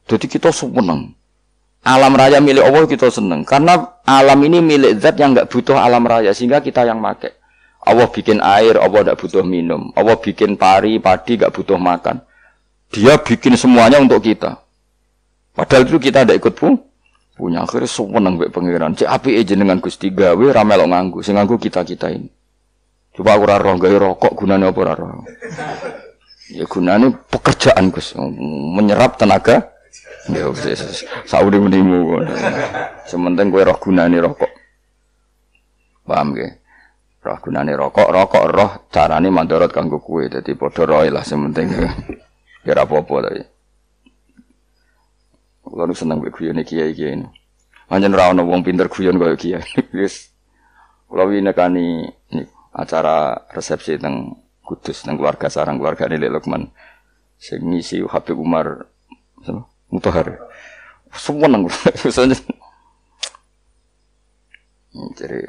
Jadi 0.05 0.29
kita 0.29 0.53
seneng. 0.53 1.17
Alam 1.83 2.13
raya 2.15 2.39
milik 2.39 2.63
Allah 2.63 2.85
kita 2.85 3.09
seneng. 3.09 3.49
Karena 3.49 3.99
alam 4.05 4.39
ini 4.45 4.61
milik 4.61 5.01
zat 5.01 5.17
yang 5.17 5.33
gak 5.33 5.49
butuh 5.49 5.81
alam 5.81 6.05
raya. 6.05 6.37
Sehingga 6.37 6.61
kita 6.61 6.85
yang 6.85 7.01
make. 7.01 7.33
Allah 7.83 8.07
bikin 8.07 8.39
air, 8.45 8.77
Allah 8.77 9.09
gak 9.11 9.19
butuh 9.19 9.43
minum. 9.43 9.91
Allah 9.97 10.15
bikin 10.21 10.61
pari, 10.61 11.01
padi 11.01 11.41
gak 11.41 11.51
butuh 11.51 11.81
makan. 11.81 12.21
Dia 12.93 13.17
bikin 13.17 13.57
semuanya 13.57 13.97
untuk 13.97 14.21
kita. 14.21 14.61
Padahal 15.57 15.89
itu 15.89 15.97
kita 15.97 16.29
tidak 16.29 16.45
ikut 16.45 16.55
pun 16.61 16.77
punya 17.33 17.65
akhirnya 17.65 17.89
seneng 17.89 18.39
mbek 18.39 18.53
pangeran. 18.53 18.93
Cek 18.95 19.09
api 19.09 19.41
aja 19.41 19.55
dengan 19.57 19.81
Gusti 19.81 20.13
gawe 20.13 20.47
ramelok 20.53 20.89
nganggu, 20.93 21.19
sing 21.25 21.35
nganggu 21.41 21.57
kita-kita 21.57 22.13
ini. 22.13 22.29
Coba 23.13 23.37
aku 23.37 23.45
ora 23.45 23.57
roh 23.61 23.77
gawe 23.77 23.97
rokok 23.99 24.33
gunanya 24.37 24.73
apa 24.73 24.79
ora 24.81 24.95
roh. 24.97 25.25
Ya 26.51 26.67
gunanya 26.67 27.15
pekerjaan 27.31 27.95
Gus, 27.95 28.19
menyerap 28.75 29.15
tenaga. 29.15 29.71
Ya 30.27 30.51
wis 30.51 31.07
saudi 31.27 31.59
menimu. 31.59 32.23
Sementing 33.07 33.55
kowe 33.55 33.63
roh 33.63 33.79
gunane 33.79 34.19
rokok. 34.19 34.51
Paham 36.03 36.35
ge? 36.35 36.59
Roh 37.23 37.39
gunane 37.39 37.75
rokok, 37.79 38.11
rokok 38.11 38.45
roh 38.51 38.71
carane 38.91 39.31
mandorot 39.31 39.71
kanggo 39.71 40.03
kowe. 40.03 40.27
Dadi 40.27 40.59
padha 40.59 40.83
roe 40.83 41.07
lah 41.11 41.23
sementing. 41.23 41.71
Ya 42.67 42.75
ora 42.75 42.87
apa-apa 42.87 43.15
tapi. 43.27 43.43
Kulo 45.63 45.95
seneng 45.95 46.19
mbek 46.21 46.35
guyone 46.37 46.63
kiai-kiai 46.67 47.17
ini. 47.17 47.27
Manjen 47.87 48.13
ra 48.13 48.35
ono 48.35 48.43
wong 48.45 48.67
pinter 48.67 48.91
guyon 48.91 49.19
kaya 49.19 49.39
kiai. 49.39 49.63
Wis 49.95 50.31
kula 51.07 51.27
winekani 51.27 52.07
acara 52.75 53.47
resepsi 53.51 53.99
teng 53.99 54.42
Kudus 54.63 55.03
teng 55.03 55.19
keluarga 55.19 55.51
sarang 55.51 55.79
keluarga 55.83 56.07
ini 56.07 56.31
Lukman 56.31 56.71
sing 57.37 57.67
ngisi 57.67 57.99
Habib 58.07 58.39
Umar 58.39 58.87
Mutahar. 59.91 60.39
Semua 61.13 61.51
nang 61.51 61.69
Jadi 65.19 65.41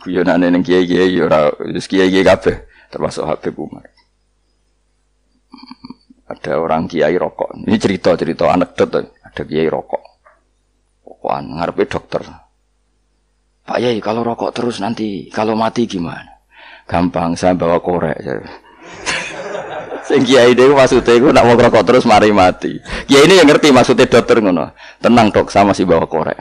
guyonane 0.00 0.48
ning 0.48 0.62
kiai-kiai 0.64 1.18
ora 1.20 1.50
kiai-kiai 1.60 2.24
kabeh 2.24 2.56
termasuk 2.88 3.26
Habib 3.28 3.58
Umar. 3.58 3.84
Ada 6.30 6.62
orang 6.62 6.86
kiai 6.86 7.18
rokok. 7.18 7.58
Ini 7.66 7.76
cerita-cerita 7.76 8.48
anekdot 8.48 8.90
ada 8.96 9.42
kiai 9.42 9.66
rokok. 9.66 10.00
Rokokan 11.04 11.58
ngarepe 11.58 11.84
dokter. 11.90 12.22
Pak 13.66 13.78
Yai 13.78 14.00
kalau 14.00 14.24
rokok 14.24 14.56
terus 14.56 14.80
nanti 14.80 15.28
kalau 15.28 15.54
mati 15.54 15.84
gimana? 15.84 16.39
Gampang 16.90 17.38
saya 17.38 17.54
bawa 17.54 17.78
korek. 17.78 18.18
Sing 20.10 20.26
kiai 20.26 20.58
dhewe 20.58 20.74
maksudnya 20.74 21.14
iku 21.14 21.30
nak 21.30 21.46
mau 21.46 21.54
rokok 21.54 21.86
terus 21.86 22.02
mari 22.02 22.34
mati. 22.34 22.82
Kiai 23.06 23.30
ini 23.30 23.38
yang 23.38 23.46
ngerti 23.46 23.70
maksudnya 23.70 24.10
dokter 24.10 24.42
ngono. 24.42 24.74
Tenang 24.98 25.30
dok, 25.30 25.54
sama 25.54 25.70
si 25.70 25.86
bawa 25.86 26.10
korek. 26.10 26.34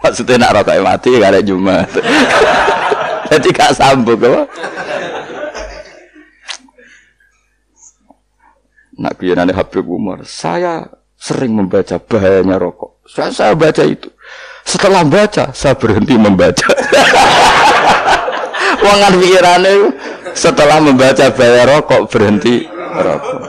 Maksudnya 0.00 0.40
nak 0.40 0.64
rokok 0.64 0.80
mati 0.80 1.20
ada 1.20 1.44
Jumat. 1.44 1.84
Jadi 3.28 3.48
gak 3.52 3.76
sambung 3.76 4.16
apa? 4.24 4.48
Nak 8.98 9.14
nanti 9.20 9.52
Habib 9.52 9.84
Umar, 9.84 10.24
saya 10.24 10.80
sering 11.12 11.52
membaca 11.52 12.00
bahayanya 12.00 12.56
rokok. 12.56 13.04
Saya, 13.04 13.30
saya 13.36 13.52
baca 13.52 13.84
itu. 13.84 14.08
Setelah 14.64 15.04
baca, 15.04 15.52
saya 15.52 15.76
berhenti 15.76 16.16
membaca. 16.16 16.72
Wangan 18.78 19.12
pikirannya 19.18 19.74
setelah 20.32 20.78
membaca 20.78 21.26
bahaya 21.34 21.62
rokok 21.66 22.02
berhenti 22.10 22.66
rokok. 22.94 23.40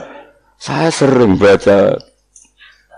Saya 0.59 0.89
sering 0.91 1.39
baca 1.39 1.95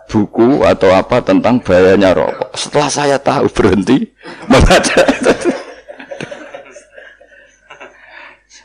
buku 0.10 0.66
atau 0.66 0.90
apa 0.92 1.22
tentang 1.22 1.60
bahayanya 1.62 2.16
rokok. 2.16 2.50
Setelah 2.56 2.90
saya 2.90 3.18
tahu 3.20 3.46
berhenti 3.52 4.08
membaca. 4.48 5.04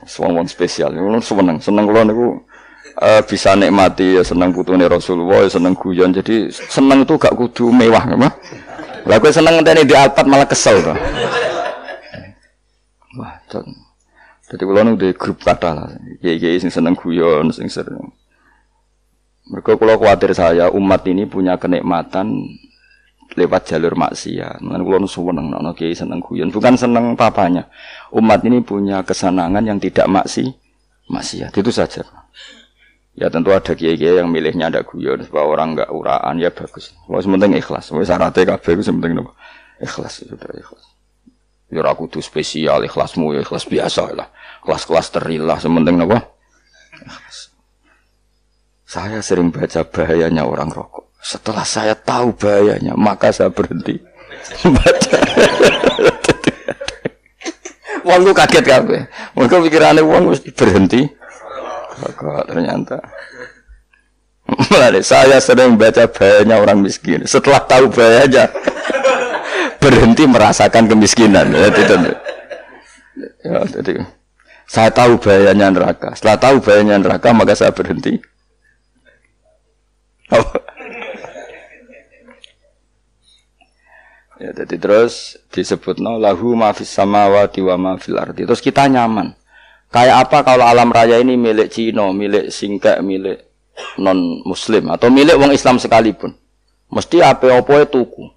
Semua 0.07 0.47
spesial, 0.47 0.95
seneng, 1.19 1.59
seneng 1.59 1.85
kalau 1.91 2.03
niku 2.07 2.29
uh, 3.01 3.21
bisa 3.25 3.53
nikmati 3.57 4.17
ya 4.17 4.23
seneng 4.25 4.53
putune 4.53 4.85
Rasulullah 4.89 5.45
ya 5.45 5.51
seneng 5.53 5.77
guyon 5.77 6.13
jadi 6.13 6.49
seneng 6.51 7.05
itu 7.05 7.15
gak 7.21 7.35
kudu 7.37 7.69
mewah 7.69 8.05
lah 9.07 9.17
gue 9.23 9.31
seneng 9.31 9.61
ngenteni 9.61 9.87
di 9.87 9.95
alpat 9.95 10.27
malah 10.27 10.49
kesel 10.49 10.83
wah 13.17 13.41
jadi 14.47 14.63
kalau 14.63 14.83
nih 14.87 15.13
grup 15.17 15.43
kata 15.43 15.71
lah 15.75 15.89
kiai 16.23 16.39
kiai 16.39 16.61
sing 16.63 16.71
seneng 16.71 16.95
guyon 16.95 17.51
sing 17.51 17.67
sering 17.67 18.13
mereka 19.47 19.79
kalau 19.79 19.95
khawatir 19.95 20.35
saya 20.35 20.67
umat 20.75 21.07
ini 21.07 21.23
punya 21.27 21.55
kenikmatan 21.55 22.51
lewat 23.39 23.63
jalur 23.71 23.95
maksiat. 23.95 24.59
Mengenai 24.59 24.83
kulo 24.83 25.07
seneng 25.07 25.47
nono 25.53 25.71
kiai 25.77 25.95
seneng 25.95 26.19
guyon, 26.19 26.51
bukan 26.51 26.75
seneng 26.75 27.15
papanya. 27.15 27.71
Umat 28.11 28.43
ini 28.43 28.65
punya 28.65 29.07
kesenangan 29.07 29.63
yang 29.63 29.79
tidak 29.79 30.11
maksi 30.11 30.51
maksiat. 31.07 31.55
Itu 31.55 31.71
saja. 31.71 32.03
Ya 33.17 33.33
tentu 33.33 33.55
ada 33.55 33.73
kiai-kiai 33.73 34.21
yang 34.21 34.29
milihnya 34.29 34.69
ada 34.69 34.85
guyon 34.85 35.25
supaya 35.25 35.47
orang 35.47 35.79
enggak 35.79 35.89
uraan 35.95 36.37
ya 36.43 36.53
bagus. 36.53 36.93
Wah 37.07 37.23
sementing 37.23 37.57
ikhlas. 37.57 37.95
Wah 37.95 38.03
syaratnya 38.03 38.57
kabeh 38.57 38.77
itu 38.77 38.83
sementing? 38.83 39.25
Ikhlas 39.79 40.27
sudah 40.27 40.53
ikhlas. 40.53 40.96
Ya 41.67 41.83
aku 41.83 42.07
tuh 42.07 42.23
spesial 42.23 42.87
ikhlasmu 42.87 43.35
ya 43.35 43.41
ikhlas 43.43 43.67
biasa 43.67 44.15
lah. 44.15 44.31
Kelas-kelas 44.63 45.11
terilah 45.11 45.59
sementing 45.59 45.99
apa? 46.07 46.23
Ikhlas. 47.03 47.51
Saya 48.87 49.19
sering 49.19 49.51
baca 49.51 49.83
bahayanya 49.83 50.47
orang 50.47 50.71
rokok. 50.71 51.11
Setelah 51.19 51.67
saya 51.67 51.99
tahu 51.99 52.39
bahayanya, 52.39 52.95
maka 52.95 53.35
saya 53.35 53.51
berhenti 53.51 53.99
baca. 54.63 55.19
Wong 58.07 58.31
kaget 58.31 58.63
kabeh. 58.63 59.03
Mergo 59.35 59.59
pikirane 59.67 59.99
wong 60.07 60.31
mesti 60.31 60.55
berhenti 60.55 61.03
Kok 61.97 62.47
ternyata. 62.47 63.03
Mulai 64.47 65.03
saya 65.03 65.43
sering 65.43 65.75
baca 65.75 66.07
banyak 66.07 66.55
orang 66.55 66.79
miskin. 66.79 67.27
Setelah 67.27 67.67
tahu 67.67 67.91
bahayanya 67.91 68.47
berhenti 69.87 70.27
merasakan 70.27 70.91
kemiskinan. 70.91 71.55
Ya. 71.55 71.71
Ya, 73.47 73.63
jadi 73.63 74.03
saya 74.67 74.91
tahu 74.91 75.23
bahayanya 75.23 75.71
neraka. 75.71 76.19
Setelah 76.19 76.39
tahu 76.43 76.57
bahayanya 76.59 76.99
neraka 76.99 77.31
maka 77.31 77.55
saya 77.55 77.71
berhenti. 77.71 78.19
Ya, 84.37 84.51
jadi 84.53 84.77
terus 84.77 85.39
disebut 85.55 86.03
no 86.03 86.19
lahu 86.19 86.53
mafis 86.59 86.91
samawati 86.91 87.63
wa 87.63 87.79
mafil 87.79 88.19
ardi. 88.19 88.45
Terus 88.45 88.61
kita 88.61 88.85
nyaman. 88.91 89.33
Kayak 89.89 90.29
apa 90.29 90.39
kalau 90.43 90.67
alam 90.67 90.91
raya 90.91 91.23
ini 91.23 91.39
milik 91.39 91.71
Cina, 91.71 92.11
milik 92.11 92.51
Singkek, 92.51 93.01
milik 93.07 93.47
non 93.97 94.43
Muslim 94.45 94.93
atau 94.93 95.09
milik 95.09 95.39
wong 95.41 95.57
Islam 95.57 95.81
sekalipun, 95.81 96.35
mesti 96.93 97.23
apa-apa 97.23 97.89
tuku, 97.89 98.29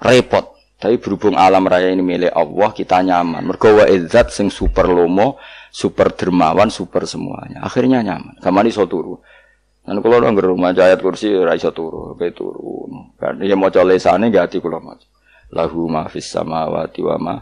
repot. 0.00 0.56
Tapi 0.80 0.96
berhubung 0.96 1.36
alam 1.36 1.68
raya 1.68 1.92
ini 1.92 2.00
milik 2.00 2.32
Allah, 2.32 2.72
kita 2.72 3.04
nyaman. 3.04 3.44
Mergo 3.44 3.68
wa 3.68 3.84
izzat 3.84 4.32
sing 4.32 4.48
super 4.48 4.88
lomo, 4.88 5.36
super 5.68 6.16
dermawan, 6.16 6.72
super 6.72 7.04
semuanya. 7.04 7.60
Akhirnya 7.60 8.00
nyaman. 8.00 8.40
Kamani 8.40 8.72
iso 8.72 8.88
turu. 8.88 9.20
Kalau 9.84 10.16
orang 10.16 10.36
rumah 10.40 10.72
ayat 10.72 11.04
kursi 11.04 11.36
ora 11.36 11.52
turu, 11.56 12.16
kayak 12.16 12.32
turu. 12.32 12.88
Kan 13.20 13.44
ya 13.44 13.60
maca 13.60 13.84
lesane 13.84 14.32
gak 14.32 14.48
ati 14.48 14.56
kula 14.56 14.80
maca. 14.80 15.04
Lahu 15.52 15.84
ma 15.90 16.08
fis 16.08 16.32
samawati 16.32 17.00
wa 17.04 17.16
ma 17.20 17.36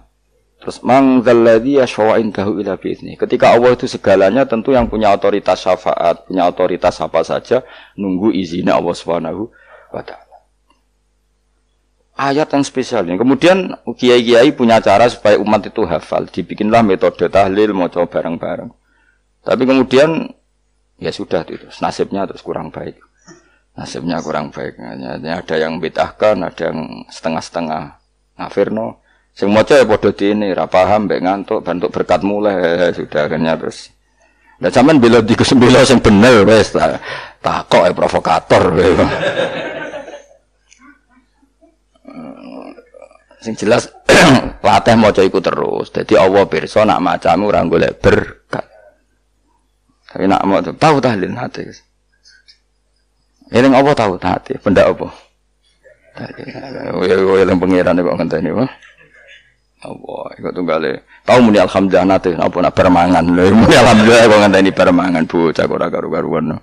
Terus 0.58 0.82
mangzalladzi 0.82 1.78
yashfa'u 1.78 2.18
tahu 2.34 2.58
ila 2.58 2.74
bi'izni. 2.74 3.14
Ketika 3.14 3.54
Allah 3.54 3.78
itu 3.78 3.86
segalanya 3.86 4.42
tentu 4.42 4.74
yang 4.74 4.90
punya 4.90 5.14
otoritas 5.14 5.62
syafaat, 5.62 6.26
punya 6.26 6.50
otoritas 6.50 6.98
apa 6.98 7.22
saja 7.22 7.62
nunggu 7.94 8.34
izinnya 8.34 8.74
Allah 8.74 8.94
Subhanahu 8.98 9.54
wa 9.94 10.02
taala. 10.02 10.27
Ayat 12.18 12.50
yang 12.50 12.66
spesial 12.66 13.06
ini. 13.06 13.14
Kemudian 13.14 13.78
kiai-kiai 13.94 14.50
punya 14.50 14.82
cara 14.82 15.06
supaya 15.06 15.38
umat 15.38 15.70
itu 15.70 15.86
hafal. 15.86 16.26
Dibikinlah 16.26 16.82
metode 16.82 17.30
tahlil 17.30 17.70
mau 17.70 17.86
coba 17.86 18.10
bareng-bareng. 18.18 18.74
Tapi 19.46 19.62
kemudian 19.62 20.26
ya 20.98 21.14
sudah 21.14 21.46
itu 21.46 21.70
nasibnya 21.78 22.26
terus 22.26 22.42
kurang 22.42 22.74
baik. 22.74 22.98
Nasibnya 23.78 24.18
kurang 24.18 24.50
baik. 24.50 24.82
Ada 25.22 25.54
yang 25.62 25.78
betahkan, 25.78 26.42
ada 26.42 26.74
yang 26.74 27.06
setengah-setengah 27.06 28.02
ngafirno. 28.34 28.98
Sing 29.38 29.54
maca 29.54 29.78
ya 29.78 29.86
padha 29.86 30.10
dene, 30.10 30.50
ora 30.50 30.66
paham 30.66 31.06
mbek 31.06 31.22
ngantuk, 31.22 31.62
bantuk 31.62 31.94
berkat 31.94 32.26
mulai 32.26 32.90
sudah 32.98 33.30
akhirnya 33.30 33.54
terus. 33.54 33.94
Lah 34.58 34.74
sampean 34.74 34.98
bela 34.98 35.22
di 35.22 35.38
kesembela 35.38 35.86
sing 35.86 36.02
bener 36.02 36.42
wis 36.42 36.74
tak 36.74 36.98
takok 37.38 37.86
ya 37.86 37.94
provokator. 37.94 38.74
Sing 43.42 43.54
jelas 43.54 43.90
latih 44.66 44.94
maca 44.98 45.22
iku 45.22 45.38
terus. 45.38 45.94
Dadi 45.94 46.14
Allah 46.18 46.44
pirsa 46.46 46.82
nak 46.82 47.02
macamu 47.02 47.50
ora 47.50 47.62
golek 47.64 47.98
berkat. 48.02 48.66
Tapi 50.08 50.24
nak 50.24 50.42
mau 50.48 50.60
tahu 50.60 50.96
tahlil 50.98 51.36
hati. 51.36 51.68
Eling 53.52 53.72
apa 53.72 53.90
tahu 53.96 54.16
hati? 54.20 54.56
Benda 54.60 54.88
apa? 54.88 55.08
Ya, 57.06 57.14
yang 57.46 57.62
pengiran 57.62 57.94
kok 57.94 58.16
ngenteni, 58.18 58.50
Pak. 58.50 58.70
Apa 59.78 60.14
iku 60.34 60.50
tunggale. 60.50 61.06
Tahu 61.22 61.38
muni 61.38 61.62
alhamdulillah 61.62 62.06
nate 62.08 62.34
apa 62.34 62.56
nak 62.58 62.74
permangan. 62.74 63.22
Muni 63.30 63.74
alhamdulillah 63.78 64.26
kok 64.26 64.40
ngenteni 64.42 64.70
permangan 64.74 65.22
bocah 65.30 65.64
kok 65.70 65.76
ora 65.78 65.86
karu-karuan. 65.86 66.58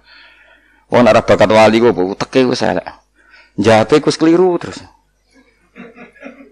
Wong 0.91 1.03
ora 1.07 1.21
bakat 1.23 1.47
wali 1.47 1.79
kok 1.79 1.95
teke 2.27 2.43
wis 2.43 2.59
elek. 2.65 2.83
Jape 3.55 4.03
wis 4.03 4.19
keliru 4.19 4.59
terus. 4.59 4.83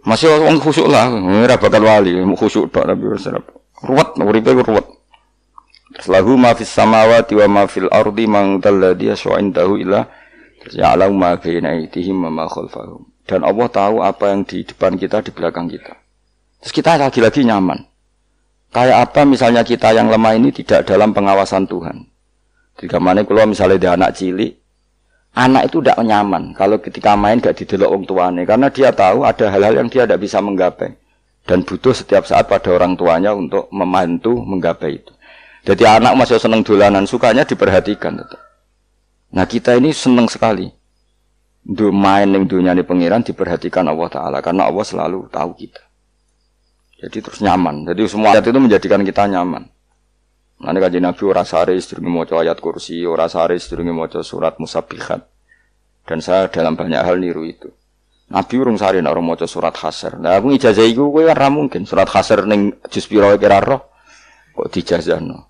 Masih 0.04 0.28
wong 0.28 0.60
khusuk 0.60 0.92
lah, 0.92 1.08
ora 1.16 1.56
bakal 1.56 1.88
wali, 1.88 2.12
khusuk 2.36 2.68
tok 2.76 2.92
tapi 2.92 3.08
wis 3.08 3.24
ruwet, 3.84 4.10
uripe 4.20 4.52
ruwet. 4.52 4.84
Terus 5.94 6.08
lahu 6.10 6.36
ma 6.36 6.52
fis 6.58 6.74
samawati 6.74 7.38
wa 7.38 7.48
ma 7.48 7.64
fil 7.70 7.88
ardi 7.88 8.26
man 8.26 8.58
dalladhi 8.58 9.14
yashwa'indahu 9.14 9.74
illa 9.80 10.10
ya'lamu 10.74 11.14
ma 11.14 11.38
baina 11.38 11.78
aydihim 11.78 12.26
wa 12.28 12.32
ma 12.34 12.46
khalfahum. 12.50 13.06
Dan 13.24 13.48
Allah 13.48 13.68
tahu 13.72 14.04
apa 14.04 14.34
yang 14.34 14.44
di 14.44 14.66
depan 14.68 15.00
kita, 15.00 15.24
di 15.24 15.32
belakang 15.32 15.72
kita. 15.72 15.96
Terus 16.60 16.74
kita 16.76 17.00
lagi-lagi 17.00 17.46
nyaman. 17.48 17.80
Kayak 18.74 18.98
apa 19.12 19.22
misalnya 19.24 19.62
kita 19.62 19.94
yang 19.94 20.10
lemah 20.10 20.34
ini 20.34 20.50
tidak 20.50 20.90
dalam 20.90 21.14
pengawasan 21.14 21.70
Tuhan. 21.70 22.10
Jika 22.82 22.98
mana 22.98 23.22
kalau 23.22 23.46
misalnya 23.46 23.78
dia 23.78 23.92
anak 23.94 24.18
cilik, 24.18 24.63
anak 25.34 25.70
itu 25.70 25.82
tidak 25.82 25.98
nyaman 26.02 26.54
kalau 26.54 26.78
ketika 26.78 27.18
main 27.18 27.42
gak 27.42 27.58
didelok 27.58 27.90
orang 27.90 28.06
tuanya 28.06 28.42
karena 28.46 28.68
dia 28.70 28.90
tahu 28.94 29.26
ada 29.26 29.50
hal-hal 29.50 29.74
yang 29.82 29.90
dia 29.90 30.06
tidak 30.06 30.22
bisa 30.22 30.38
menggapai 30.40 30.94
dan 31.44 31.64
butuh 31.64 31.92
setiap 31.92 32.24
saat 32.24 32.48
pada 32.48 32.72
orang 32.72 32.96
tuanya 32.96 33.36
untuk 33.36 33.68
membantu 33.72 34.40
menggapai 34.40 35.04
itu. 35.04 35.12
Jadi 35.64 35.84
anak 35.88 36.16
masih 36.20 36.40
seneng 36.40 36.64
dolanan, 36.64 37.08
sukanya 37.08 37.48
diperhatikan 37.48 38.20
tetap. 38.20 38.40
Nah 39.32 39.48
kita 39.48 39.80
ini 39.80 39.96
seneng 39.96 40.28
sekali. 40.28 40.68
Du 41.64 41.96
main 41.96 42.28
yang 42.28 42.44
dunia 42.44 42.76
ini 42.76 42.84
pangeran 42.84 43.24
diperhatikan 43.24 43.88
Allah 43.88 44.12
Taala 44.12 44.38
karena 44.44 44.68
Allah 44.68 44.84
selalu 44.84 45.32
tahu 45.32 45.52
kita. 45.56 45.80
Jadi 47.00 47.18
terus 47.24 47.40
nyaman. 47.40 47.88
Jadi 47.88 48.04
semua 48.12 48.36
ayat 48.36 48.44
itu 48.44 48.60
menjadikan 48.60 49.00
kita 49.04 49.32
nyaman. 49.32 49.64
Nanti 50.62 50.80
kaji 50.80 51.00
Nabi 51.02 51.24
ora 51.26 51.42
sare 51.42 51.74
sedurunge 51.82 52.12
maca 52.14 52.38
ayat 52.38 52.62
kursi, 52.62 53.02
ora 53.08 53.26
sare 53.26 53.58
sedurunge 53.58 53.96
maca 53.96 54.22
surat 54.22 54.62
musabihat. 54.62 55.26
Dan 56.04 56.20
saya 56.20 56.52
dalam 56.52 56.76
banyak 56.78 57.00
hal 57.00 57.18
niru 57.18 57.48
itu. 57.48 57.72
Nabi 58.32 58.54
urung 58.58 58.78
sare 58.80 59.02
nek 59.02 59.12
ora 59.12 59.24
maca 59.24 59.46
surat 59.50 59.76
hasr. 59.76 60.18
Nah 60.22 60.40
aku 60.40 60.56
ijazah 60.56 60.86
iku 60.88 61.12
kowe 61.12 61.24
ora 61.26 61.48
mungkin 61.52 61.84
surat 61.84 62.08
hasr 62.08 62.48
ning 62.48 62.74
juz 62.88 63.06
pira 63.10 63.34
kira 63.36 63.60
roh 63.60 63.94
kok 64.54 64.68
dijazahno. 64.70 65.50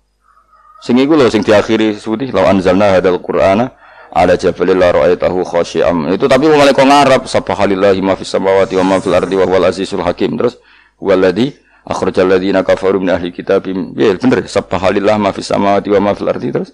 Sing 0.84 1.00
iku 1.00 1.16
lho 1.16 1.32
sing 1.32 1.40
diakhiri 1.40 1.96
suti 1.96 2.28
law 2.28 2.44
anzalna 2.44 2.92
hadzal 2.92 3.16
qur'ana 3.24 3.72
ala 4.12 4.36
jabalil 4.36 4.76
la 4.76 4.92
ra'aitahu 4.92 5.40
khashi'am. 5.46 6.12
Itu 6.12 6.28
tapi 6.28 6.44
mulai 6.44 6.76
kok 6.76 6.84
ngarep 6.84 7.22
subhanallahi 7.24 8.04
ma 8.04 8.14
fis 8.20 8.28
samawati 8.28 8.76
wa 8.76 8.84
ma 8.84 8.96
fil 9.00 9.16
ardi 9.16 9.32
wa 9.32 9.48
huwal 9.48 9.64
azizul 9.64 10.04
hakim. 10.04 10.36
Terus 10.36 10.60
waladhi 11.00 11.56
akhrajal 11.84 12.28
ladzina 12.28 12.64
kafaru 12.64 13.00
min 13.00 13.12
ahli 13.12 13.30
kitab. 13.30 13.68
Ya 13.68 14.16
bener. 14.16 14.44
Subhanallah 14.48 15.16
ma 15.20 15.30
fis 15.32 15.48
samawati 15.48 15.88
wa 15.92 16.00
ma 16.00 16.12
fil 16.12 16.28
ardi. 16.28 16.50
Terus. 16.52 16.72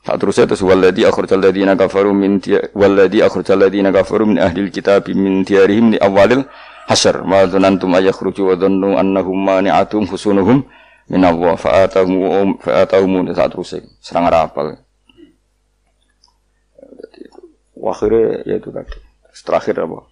Tak 0.00 0.16
terusnya 0.16 0.48
terus 0.48 0.64
waladhi 0.64 1.04
akhrajal 1.04 1.38
ladzina 1.38 1.76
kafaru 1.76 2.10
min 2.16 2.40
waladhi 2.72 3.20
akhrajal 3.20 3.60
ladzina 3.60 3.92
kafaru 3.92 4.24
min 4.30 4.38
ahli 4.40 4.72
kitab 4.72 5.06
min 5.12 5.44
diyarihim 5.44 5.94
li 5.94 5.98
awalil 6.00 6.48
hasyr. 6.88 7.22
Ma 7.22 7.46
dzanantum 7.46 7.92
ayakhruju 7.94 8.42
wa 8.50 8.54
dhannu 8.56 8.96
annahum 8.96 9.36
mani'atum 9.36 10.08
husunuhum 10.08 10.64
min 11.10 11.22
Allah. 11.22 11.54
Fa'atahum 11.54 12.58
fa'atahum. 12.58 13.28
Saat 13.36 13.54
terus 13.54 13.76
serang 14.00 14.26
rapal 14.26 14.80
akhirnya 17.80 18.44
ya 18.44 18.60
itu 18.60 18.68
tadi. 18.68 18.92
Terakhir 19.40 19.72
apa 19.80 20.09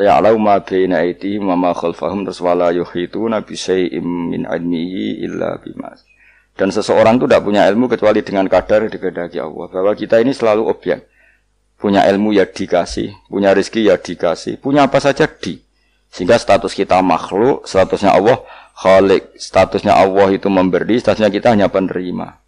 ya 0.00 0.20
alau 0.20 0.40
ma 0.40 0.60
baina 0.64 1.04
aiti 1.04 1.36
wa 1.36 1.54
ma 1.54 1.76
khalfahum 1.76 2.24
terus 2.24 2.40
wala 2.40 2.72
yuhituna 2.72 3.44
bi 3.44 3.54
min 4.00 4.48
ilmihi 4.48 5.22
illa 5.24 5.60
bima 5.60 5.92
dan 6.58 6.72
seseorang 6.74 7.20
itu 7.20 7.30
tidak 7.30 7.42
punya 7.44 7.68
ilmu 7.70 7.86
kecuali 7.86 8.24
dengan 8.24 8.48
kadar 8.48 8.88
dikehendaki 8.88 9.38
Allah 9.38 9.66
bahwa 9.68 9.92
kita 9.94 10.18
ini 10.24 10.32
selalu 10.32 10.66
objek 10.66 11.06
punya 11.78 12.02
ilmu 12.08 12.34
ya 12.34 12.48
dikasih 12.48 13.14
punya 13.30 13.54
rezeki 13.54 13.92
ya 13.92 13.96
dikasih 14.00 14.58
punya 14.58 14.88
apa 14.88 14.98
saja 14.98 15.28
di 15.28 15.60
sehingga 16.08 16.40
status 16.40 16.72
kita 16.72 16.98
makhluk 17.04 17.68
statusnya 17.68 18.16
Allah 18.16 18.42
Khalik, 18.78 19.34
statusnya 19.34 19.90
Allah 19.90 20.30
itu 20.30 20.46
memberi, 20.46 21.02
statusnya 21.02 21.34
kita 21.34 21.50
hanya 21.50 21.66
penerima. 21.66 22.38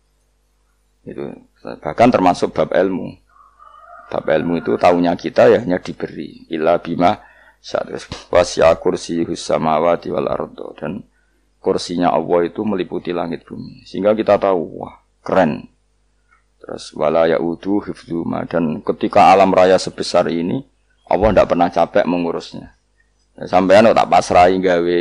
Itu 1.03 1.35
bahkan 1.83 2.07
termasuk 2.07 2.55
bab 2.55 2.71
ilmu. 2.71 3.19
Bab 4.11 4.27
ilmu 4.27 4.59
itu 4.59 4.75
tahunya 4.75 5.15
kita 5.15 5.47
ya 5.47 5.59
hanya 5.63 5.79
diberi. 5.79 6.51
Illa 6.51 6.83
bima 6.83 7.23
saat 7.63 7.87
wasya 8.35 8.75
kursi 8.83 9.23
husamawati 9.23 10.11
wal 10.11 10.27
ardo 10.27 10.75
dan 10.75 11.07
kursinya 11.63 12.11
Allah 12.11 12.51
itu 12.51 12.67
meliputi 12.67 13.15
langit 13.15 13.47
bumi. 13.47 13.87
Sehingga 13.87 14.19
kita 14.19 14.35
tahu 14.43 14.83
wah 14.83 14.99
keren. 15.23 15.71
Terus 16.59 16.93
wala 16.93 17.31
yaudu 17.31 17.81
hifdzuma 17.87 18.45
dan 18.51 18.83
ketika 18.83 19.31
alam 19.33 19.55
raya 19.55 19.79
sebesar 19.79 20.29
ini 20.29 20.61
Allah 21.07 21.31
tidak 21.33 21.49
pernah 21.55 21.69
capek 21.71 22.05
mengurusnya. 22.05 22.75
Sampai 23.47 23.81
tak 23.81 24.11
pasrahi 24.11 24.61
gawe 24.61 25.01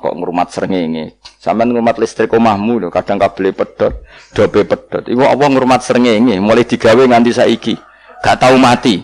kok 0.00 0.14
ngrumat 0.16 0.48
srengenge. 0.48 1.18
Sampeyan 1.36 1.76
ngrumat 1.76 1.96
listrik 2.00 2.32
omahmu 2.32 2.84
lho, 2.84 2.88
kadang 2.88 3.20
kabel 3.20 3.52
pedot, 3.52 4.06
dobe 4.32 4.64
pedot. 4.64 5.04
Iku 5.04 5.24
apa 5.26 5.44
ngrumat 5.44 5.84
srengenge 5.84 6.40
mulai 6.40 6.64
digawe 6.64 7.02
nganti 7.04 7.32
saiki. 7.36 7.74
Gak 8.20 8.36
tahu 8.40 8.56
mati. 8.60 9.00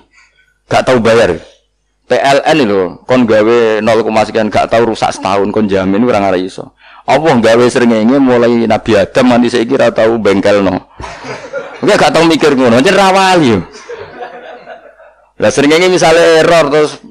Gak 0.69 0.85
tahu 0.87 1.01
bayar. 1.01 1.37
PLN 2.07 2.59
lho, 2.63 3.03
kon 3.03 3.27
gawe 3.27 3.83
0, 3.83 4.29
sekian 4.31 4.47
gak 4.47 4.71
tahu 4.71 4.95
rusak 4.95 5.11
setahun 5.11 5.51
kon 5.51 5.67
jamin 5.67 6.07
ora 6.07 6.23
ngara 6.23 6.39
iso. 6.39 6.79
Apa 7.03 7.35
gawe 7.43 7.65
srengenge 7.67 8.23
mulai 8.23 8.63
Nabi 8.63 8.95
Adam 8.95 9.35
nganti 9.35 9.51
saiki 9.51 9.75
ora 9.75 9.91
tahu 9.91 10.23
bengkelno. 10.23 10.87
Enggak 11.83 11.97
gak 12.07 12.13
tahu 12.15 12.31
mikir 12.31 12.55
ngono, 12.55 12.79
jen 12.79 12.95
rawali 12.95 13.59
yo. 13.59 13.61
Lah 15.43 15.51
srengenge 15.51 15.91
misalnya 15.91 16.47
error 16.47 16.71
terus 16.71 17.03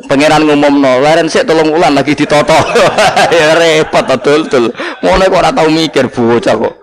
Pangeran 0.00 0.48
ngumum 0.48 0.80
no, 0.80 0.96
leren 1.04 1.28
sih 1.28 1.44
tolong 1.44 1.76
ulan 1.76 1.92
lagi 1.92 2.16
ditoto, 2.16 2.56
ya 3.36 3.52
repot 3.52 4.00
betul 4.08 4.48
betul. 4.48 4.64
Ngono 5.04 5.28
kok 5.28 5.40
ora 5.44 5.52
tau 5.52 5.68
mikir 5.68 6.08
bocah 6.08 6.56
kok. 6.56 6.74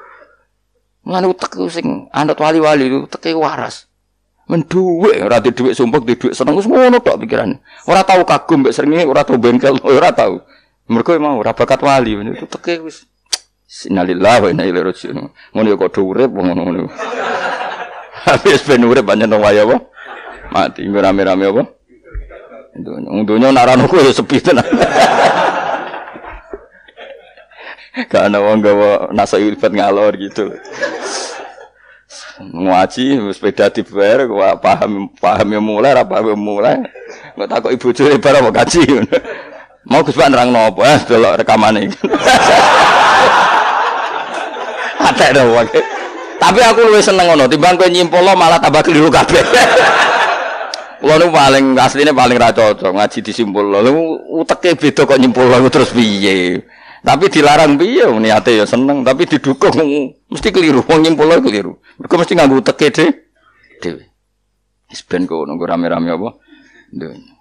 Mulane 1.01 1.25
utek 1.25 1.57
sing 1.73 2.05
anut 2.13 2.37
wali-wali 2.37 2.85
itu 2.85 3.09
teke 3.09 3.33
waras. 3.33 3.86
Menduwe 4.47 5.19
ora 5.19 5.43
di 5.43 5.51
sumpek 5.51 6.07
di 6.07 6.15
dhuwit 6.15 6.31
seneng 6.31 6.55
wis 6.55 6.71
ngono 6.71 7.03
tok 7.03 7.19
pikirane. 7.19 7.59
Ora 7.83 8.07
tau 8.07 8.23
kagum 8.23 8.63
mbek 8.63 8.71
srengenge, 8.71 9.03
ora 9.03 9.27
tau 9.27 9.35
bengkel, 9.35 9.75
ora 9.99 10.15
tau. 10.15 10.39
Mergo 10.87 11.11
mau 11.19 11.35
ora 11.35 11.51
bakat 11.51 11.83
wali 11.83 12.15
itu 12.15 12.47
teke 12.47 12.79
wis 12.79 13.03
Innalillahi 13.91 14.39
wa 14.39 14.47
inna 14.47 14.63
ilaihi 14.63 14.87
raji'un. 14.87 15.19
Ngono 15.51 15.75
kok 15.75 15.99
do 15.99 16.01
urip 16.07 16.31
ngono-ngono. 16.31 16.87
Habis 18.23 18.63
ben 18.67 18.87
urip 18.87 19.03
pancen 19.03 19.35
waya 19.35 19.67
apa? 19.67 19.83
Mati 20.47 20.87
rame-rame 20.87 21.45
apa? 21.51 21.63
Dunia 23.27 23.51
narano 23.51 23.91
ku 23.91 23.99
ya 23.99 24.15
sepi 24.15 24.39
tenan. 24.39 24.63
Ada 27.97 28.39
wong 28.39 28.61
gawa 28.61 29.09
nasa 29.11 29.41
ilfat 29.41 29.73
ngalor 29.73 30.15
gitu. 30.21 30.53
Ngaji 32.37 33.17
sepeda 33.33 33.73
dibayar 33.73 34.29
gua 34.29 34.53
paham 34.61 35.09
paham 35.17 35.57
yang 35.57 35.65
mulai 35.65 35.97
apa 35.97 36.21
yang 36.21 36.37
mulai. 36.37 36.85
Gak 37.33 37.49
takut 37.49 37.73
ibu 37.73 37.89
cuy 37.89 38.13
barang 38.21 38.41
mau 38.45 38.53
kaji. 38.53 38.81
Mau 39.87 40.03
Gus 40.03 40.19
Pak 40.19 40.27
nerang 40.27 40.51
nopo 40.51 40.83
eh 40.83 40.99
delok 41.07 41.39
rekaman 41.39 41.79
iki. 41.79 41.95
Ada 45.07 45.31
dong 45.31 45.55
Tapi 46.37 46.59
aku 46.59 46.91
lebih 46.91 46.99
seneng 46.99 47.31
ngono 47.31 47.47
timbang 47.47 47.79
kowe 47.79 47.87
nyimpul 47.87 48.19
malah 48.35 48.59
tambah 48.59 48.83
keliru 48.83 49.07
kabeh. 49.07 49.39
Kulo 50.99 51.13
nu 51.23 51.31
paling 51.31 51.79
asline 51.79 52.11
paling 52.11 52.35
ra 52.35 52.51
cocok 52.51 52.91
ngaji 52.91 53.23
disimpul 53.23 53.63
lho. 53.63 53.95
Uteke 54.43 54.75
beda 54.75 55.07
kok 55.07 55.15
nyimpul 55.15 55.47
terus 55.71 55.95
piye. 55.95 56.67
Tapi 57.07 57.31
dilarang 57.31 57.79
piye 57.79 58.03
niate 58.19 58.51
ya 58.59 58.67
seneng, 58.67 59.07
tapi 59.07 59.23
didukung 59.23 59.71
mesti 60.27 60.51
keliru. 60.51 60.83
Wong 60.83 61.07
nyimpul 61.07 61.31
lho 61.31 61.39
keliru. 61.39 61.79
Mergo 61.95 62.15
mesti 62.19 62.35
nganggo 62.35 62.59
uteke 62.59 62.91
dhewe. 62.91 63.11
Dhewe. 63.79 64.03
Wis 64.91 65.07
ben 65.07 65.23
nunggu 65.23 65.63
rame-rame 65.63 66.11
apa? 66.11 66.35
Dunya. 66.91 67.35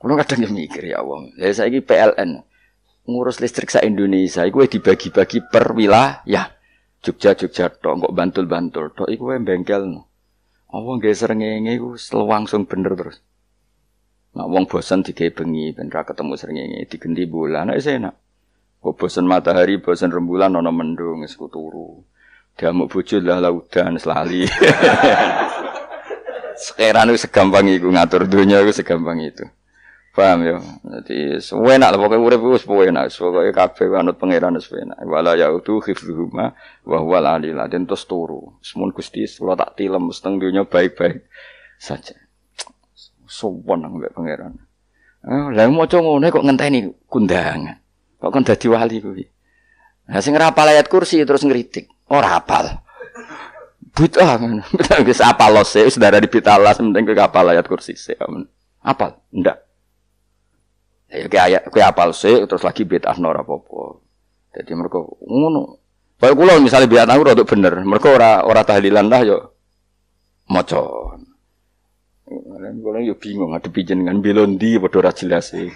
Kulo 0.00 0.20
kadang 0.20 0.44
ya 0.44 0.48
mikir 0.52 0.84
ya 0.84 1.00
Allah. 1.00 1.32
Ya 1.40 1.48
saiki 1.52 1.80
PLN 1.80 2.44
ngurus 3.08 3.40
listrik 3.40 3.72
sa 3.72 3.80
Indonesia 3.84 4.44
iku 4.44 4.64
dibagi-bagi 4.64 5.44
per 5.48 5.72
wilayah. 5.72 6.52
Jogja 7.04 7.36
Jogja 7.36 7.68
tok 7.68 8.08
kok 8.08 8.12
bantul-bantul 8.16 8.92
tok 8.96 9.08
iku 9.08 9.32
bengkel. 9.40 10.04
Apa 10.72 10.88
nggih 11.00 11.12
srengenge 11.12 11.72
iku 11.76 11.96
langsung 12.24 12.64
bener 12.64 12.96
terus. 12.96 13.20
Nak 14.34 14.46
wong 14.50 14.66
bosan 14.66 15.06
digawe 15.06 15.30
bengi 15.30 15.70
ben 15.70 15.94
ra 15.94 16.02
ketemu 16.02 16.34
srengenge 16.34 16.90
digenti 16.90 17.22
bulan 17.30 17.70
nek 17.70 17.78
enak. 17.78 18.14
Kok 18.82 18.94
bosan 18.98 19.30
matahari, 19.30 19.78
bosan 19.78 20.10
rembulan 20.10 20.58
ana 20.58 20.74
mendung 20.74 21.22
wis 21.22 21.38
turu. 21.38 22.02
Diamuk 22.58 22.90
bojo 22.90 23.22
lah 23.22 23.38
laudan 23.38 23.94
selali. 23.96 24.44
Sekarang 26.54 27.10
itu 27.10 27.26
segampang 27.26 27.66
itu 27.66 27.90
ngatur 27.90 28.30
dunia 28.30 28.62
itu 28.62 28.74
segampang 28.74 29.18
itu. 29.22 29.46
Paham 30.14 30.46
ya? 30.46 30.62
Jadi 30.86 31.42
enak 31.42 31.88
lah 31.90 31.98
pokoknya 31.98 32.22
urip 32.22 32.42
wis 32.46 32.64
enak, 32.66 33.10
pokoke 33.10 33.50
kabeh 33.50 33.86
anut 33.98 34.18
pangeran 34.18 34.58
wis 34.58 34.70
enak. 34.70 34.98
Wala 35.02 35.34
yautu 35.34 35.78
khifruhuma 35.78 36.54
wa 36.86 36.98
huwal 37.02 37.26
terus 37.66 38.06
turu. 38.06 38.54
Semun 38.62 38.94
Gusti 38.94 39.26
kula 39.26 39.58
tak 39.58 39.78
tilem 39.78 40.10
seteng 40.10 40.38
dunya 40.38 40.66
baik-baik 40.66 41.26
saja. 41.78 42.23
Sowan 43.34 43.82
nang 43.82 43.98
mbek 43.98 44.14
pangeran. 44.14 44.54
Eh, 45.26 45.46
lah 45.50 45.66
maca 45.66 45.98
ngene 45.98 46.30
kok 46.30 46.44
ngenteni 46.46 46.78
kundangan. 47.10 47.82
Kok 48.22 48.30
kan 48.30 48.46
dadi 48.46 48.66
wali 48.70 49.02
kuwi. 49.02 49.24
Nah 50.06 50.20
sing 50.22 50.38
rapal 50.38 50.70
ayat 50.70 50.86
kursi 50.86 51.18
terus 51.26 51.42
ngritik. 51.42 51.90
Ora 52.06 52.38
hafal. 52.38 52.78
Bid'ah 53.94 54.38
ngono. 54.38 54.62
Wis 55.06 55.18
apal 55.18 55.54
lo 55.54 55.62
sih, 55.62 55.86
wis 55.86 55.98
darah 55.98 56.18
di 56.18 56.26
pitalas 56.26 56.78
penting 56.78 57.06
kowe 57.06 57.14
apal 57.18 57.46
ayat 57.50 57.66
kursi 57.66 57.94
sih. 57.94 58.14
Apal? 58.82 59.18
Ndak. 59.34 59.58
Ya 61.10 61.26
kayak 61.30 61.44
ayat 61.46 61.62
kayak 61.70 61.88
apal 61.94 62.10
sih 62.14 62.42
terus 62.46 62.62
lagi 62.62 62.82
bid'ah 62.86 63.14
ora 63.18 63.42
apa-apa. 63.42 64.02
Jadi 64.54 64.70
mereka 64.78 64.98
ngono. 65.26 65.82
Kayak 66.18 66.34
kula 66.38 66.52
misalnya 66.62 66.90
biar 66.90 67.06
tahu 67.10 67.22
rada 67.26 67.44
bener, 67.44 67.72
mereka 67.82 68.08
ora 68.14 68.30
ora 68.46 68.62
tahlilan 68.62 69.06
lah 69.10 69.20
yo 69.26 69.38
maca. 70.46 70.78
Kula 72.24 73.04
yo 73.04 73.20
bingung 73.20 73.52
ngadepi 73.52 73.84
jenengan 73.84 74.24
belondi 74.24 74.80
padha 74.80 74.96
ora 75.04 75.12
jelas 75.12 75.52
sih. 75.52 75.68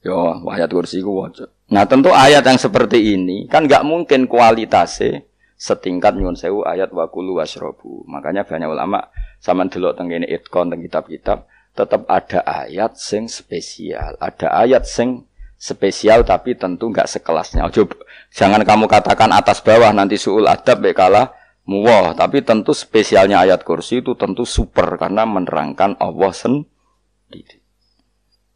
Yo 0.00 0.40
ayat 0.48 0.72
kursi 0.72 1.04
ku 1.04 1.20
waca. 1.20 1.52
Nah 1.68 1.84
tentu 1.84 2.08
ayat 2.14 2.40
yang 2.46 2.56
seperti 2.56 3.18
ini 3.18 3.44
kan 3.44 3.68
nggak 3.68 3.84
mungkin 3.84 4.24
kualitasnya 4.24 5.28
setingkat 5.58 6.16
nyun 6.16 6.38
sewu 6.38 6.64
ayat 6.64 6.94
wakulu 6.96 7.36
wasrobu. 7.36 8.08
Makanya 8.08 8.48
banyak 8.48 8.68
ulama 8.72 9.12
sama 9.36 9.68
delok 9.68 10.00
tentang 10.00 10.24
ini 10.24 10.26
itkon 10.32 10.72
tentang 10.72 10.80
kitab-kitab 10.80 11.38
tetap 11.78 12.10
ada 12.10 12.42
ayat 12.42 12.98
sing 12.98 13.30
spesial, 13.30 14.18
ada 14.18 14.50
ayat 14.50 14.82
sing 14.82 15.30
spesial 15.54 16.26
tapi 16.26 16.58
tentu 16.58 16.90
nggak 16.90 17.06
sekelasnya. 17.06 17.62
Ojo, 17.70 17.86
jangan 18.34 18.66
kamu 18.66 18.90
katakan 18.90 19.30
atas 19.30 19.62
bawah 19.62 19.94
nanti 19.94 20.18
suul 20.18 20.50
adab 20.50 20.82
bekala 20.82 21.37
muwah, 21.68 22.16
tapi 22.16 22.40
tentu 22.40 22.72
spesialnya 22.72 23.44
ayat 23.44 23.60
kursi 23.60 24.00
itu 24.00 24.16
tentu 24.16 24.48
super 24.48 24.96
karena 24.96 25.28
menerangkan 25.28 26.00
Allah 26.00 26.32
sendiri. 26.32 27.60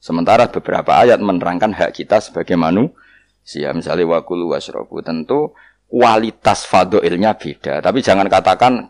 Sementara 0.00 0.48
beberapa 0.48 0.98
ayat 0.98 1.20
menerangkan 1.20 1.76
hak 1.76 1.92
kita 1.94 2.18
sebagai 2.24 2.56
manusia, 2.56 3.70
misalnya 3.76 4.18
wakulu 4.18 4.56
wasrobu, 4.56 5.04
tentu 5.04 5.52
kualitas 5.92 6.64
fadoilnya 6.64 7.36
beda. 7.36 7.84
Tapi 7.84 8.00
jangan 8.00 8.26
katakan 8.32 8.88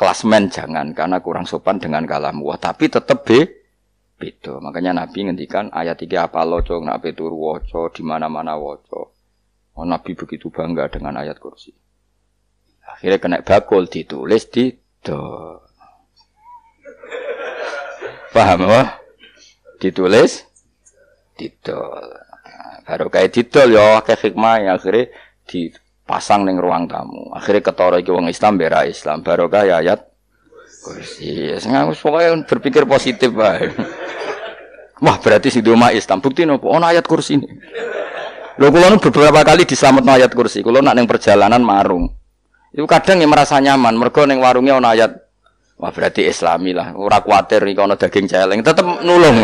klasmen 0.00 0.48
jangan 0.48 0.96
karena 0.96 1.20
kurang 1.20 1.44
sopan 1.44 1.76
dengan 1.76 2.08
kalam 2.08 2.40
wah 2.40 2.56
tapi 2.56 2.88
tetap 2.88 3.28
be 3.28 3.44
beda. 4.16 4.56
Makanya 4.64 5.04
Nabi 5.04 5.28
ngendikan 5.28 5.68
ayat 5.68 6.00
tiga 6.00 6.32
apa 6.32 6.40
loco 6.48 6.80
nak 6.80 7.04
turu 7.12 7.36
woco 7.36 7.92
di 7.92 8.00
mana-mana 8.00 8.56
woco. 8.56 9.20
Oh, 9.76 9.84
Nabi 9.84 10.16
begitu 10.16 10.48
bangga 10.48 10.88
dengan 10.88 11.20
ayat 11.20 11.36
kursi. 11.36 11.89
Akhirnya 12.96 13.18
kena 13.20 13.38
bakul 13.44 13.86
ditulis 13.86 14.48
di 14.50 14.74
do. 15.04 15.60
Paham 18.30 18.70
apa? 18.70 19.02
Ditulis 19.82 20.46
didol. 21.34 22.04
Baru 22.86 23.10
kayak 23.10 23.34
didol 23.34 23.74
ya 23.74 23.98
kayak 24.06 24.20
hikmah 24.22 24.56
ya 24.62 24.70
akhirnya 24.78 25.10
dipasang 25.50 26.46
neng 26.46 26.62
ruang 26.62 26.86
tamu. 26.86 27.34
Akhirnya 27.34 27.66
ketara 27.66 27.98
iki 27.98 28.14
wong 28.14 28.30
Islam 28.30 28.54
bera 28.54 28.86
Islam. 28.86 29.26
Baru 29.26 29.50
kayak 29.50 29.76
ayat 29.82 30.00
kursi. 30.84 31.50
Saya 31.58 31.90
pokoknya 31.90 32.46
berpikir 32.46 32.86
positif 32.86 33.34
bae. 33.34 33.72
Wah 35.02 35.16
berarti 35.18 35.50
si 35.50 35.58
Doma 35.64 35.90
Islam. 35.90 36.22
Bukti 36.22 36.46
nopo. 36.46 36.70
Oh 36.70 36.78
ayat 36.78 37.08
kursi 37.08 37.34
ini. 37.40 37.48
Lo 38.60 38.68
kulo 38.68 39.00
beberapa 39.00 39.40
kali 39.42 39.64
diselamat 39.66 40.04
ayat 40.06 40.30
kursi. 40.36 40.62
Kulo 40.62 40.84
nak 40.84 40.94
neng 40.94 41.08
perjalanan 41.08 41.64
marung. 41.64 42.19
Itu 42.70 42.86
kadang 42.86 43.18
yang 43.18 43.30
merasa 43.30 43.58
nyaman. 43.58 43.98
Mereka 43.98 44.26
neng 44.30 44.38
warungnya 44.38 44.78
ono 44.78 44.88
ayat. 44.90 45.10
Wah 45.80 45.90
berarti 45.90 46.28
Islami 46.28 46.70
lah. 46.70 46.94
Ora 46.94 47.18
kuatir 47.24 47.66
nih 47.66 47.74
kalau 47.74 47.98
daging 47.98 48.26
celeng. 48.30 48.60
Tetap 48.62 49.02
nulung. 49.02 49.36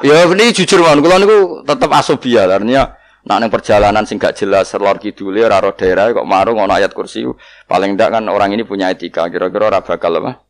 ya 0.00 0.26
ini 0.26 0.50
jujur 0.50 0.82
man. 0.82 0.98
Kulo 0.98 1.16
niku 1.22 1.38
tetap 1.62 1.90
asobia. 1.94 2.50
Artinya 2.50 2.98
nak 3.20 3.38
neng 3.38 3.50
perjalanan 3.52 4.02
sing 4.08 4.16
gak 4.16 4.32
jelas 4.32 4.72
lor 4.80 4.96
kidule 4.96 5.44
raro 5.44 5.76
daerah 5.76 6.10
kok 6.10 6.26
marung 6.26 6.58
ono 6.58 6.74
ayat 6.74 6.90
kursi. 6.90 7.22
Paling 7.70 7.94
ndak 7.94 8.10
kan 8.10 8.24
orang 8.26 8.58
ini 8.58 8.66
punya 8.66 8.90
etika. 8.90 9.30
Kira-kira 9.30 9.70
ora 9.70 9.80
bakal 9.84 10.18
apa? 10.18 10.42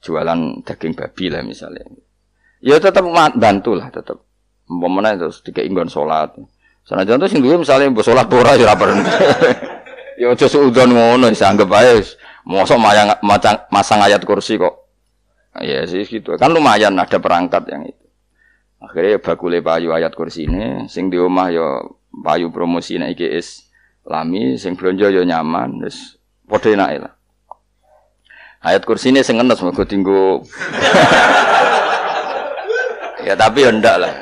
Jualan 0.00 0.64
daging 0.64 0.96
babi 0.96 1.26
lah 1.28 1.44
misalnya. 1.44 1.84
Ya 2.64 2.80
tetap 2.80 3.04
bantu 3.36 3.76
lah 3.76 3.92
tetap. 3.92 4.24
Umpamanya 4.64 5.28
terus 5.28 5.44
tiga 5.44 5.60
inggon 5.60 5.92
sholat. 5.92 6.32
Sana 6.88 7.04
tuh 7.04 7.28
sing 7.28 7.44
dulu 7.44 7.64
misalnya 7.64 7.92
mbok 7.92 8.04
sholat 8.04 8.28
ora 8.32 8.56
ya 8.56 8.72
ora 8.72 8.84
Ya 10.14 10.30
aja 10.30 10.46
suudon 10.46 10.94
ngono 10.94 11.26
anggap 11.30 11.70
aja. 11.74 11.98
Mosok 12.44 12.76
mayang 12.76 13.16
macang 13.24 13.56
masang 13.72 14.04
ayat 14.04 14.22
kursi 14.22 14.60
kok. 14.60 14.84
Ya 15.62 15.86
sih 15.86 16.04
gitu. 16.04 16.34
Kan 16.36 16.52
lumayan 16.52 16.98
ada 16.98 17.18
perangkat 17.18 17.66
yang 17.70 17.86
itu. 17.86 18.04
Akhirnya 18.84 19.16
bakule 19.16 19.64
payu 19.64 19.96
ayat 19.96 20.12
kursi 20.12 20.44
ini, 20.44 20.84
sing 20.92 21.08
di 21.08 21.16
rumah 21.16 21.48
ya 21.48 21.80
payu 22.12 22.52
promosi 22.52 23.00
nek 23.00 23.16
iki 23.16 23.24
is 23.24 23.64
lami, 24.04 24.60
sing 24.60 24.76
belanja 24.76 25.08
ya 25.08 25.24
nyaman, 25.24 25.80
terus 25.80 26.20
padha 26.44 26.68
enake 26.74 26.98
lah. 27.00 27.14
Ayat 28.60 28.84
kursi 28.84 29.08
ini 29.08 29.24
sing 29.24 29.40
ngenes 29.40 29.60
mergo 29.60 29.84
tinggu 29.84 30.40
Ya 33.24 33.36
tapi 33.40 33.64
ya 33.64 33.72
ndak 33.72 33.96
lah. 33.96 34.12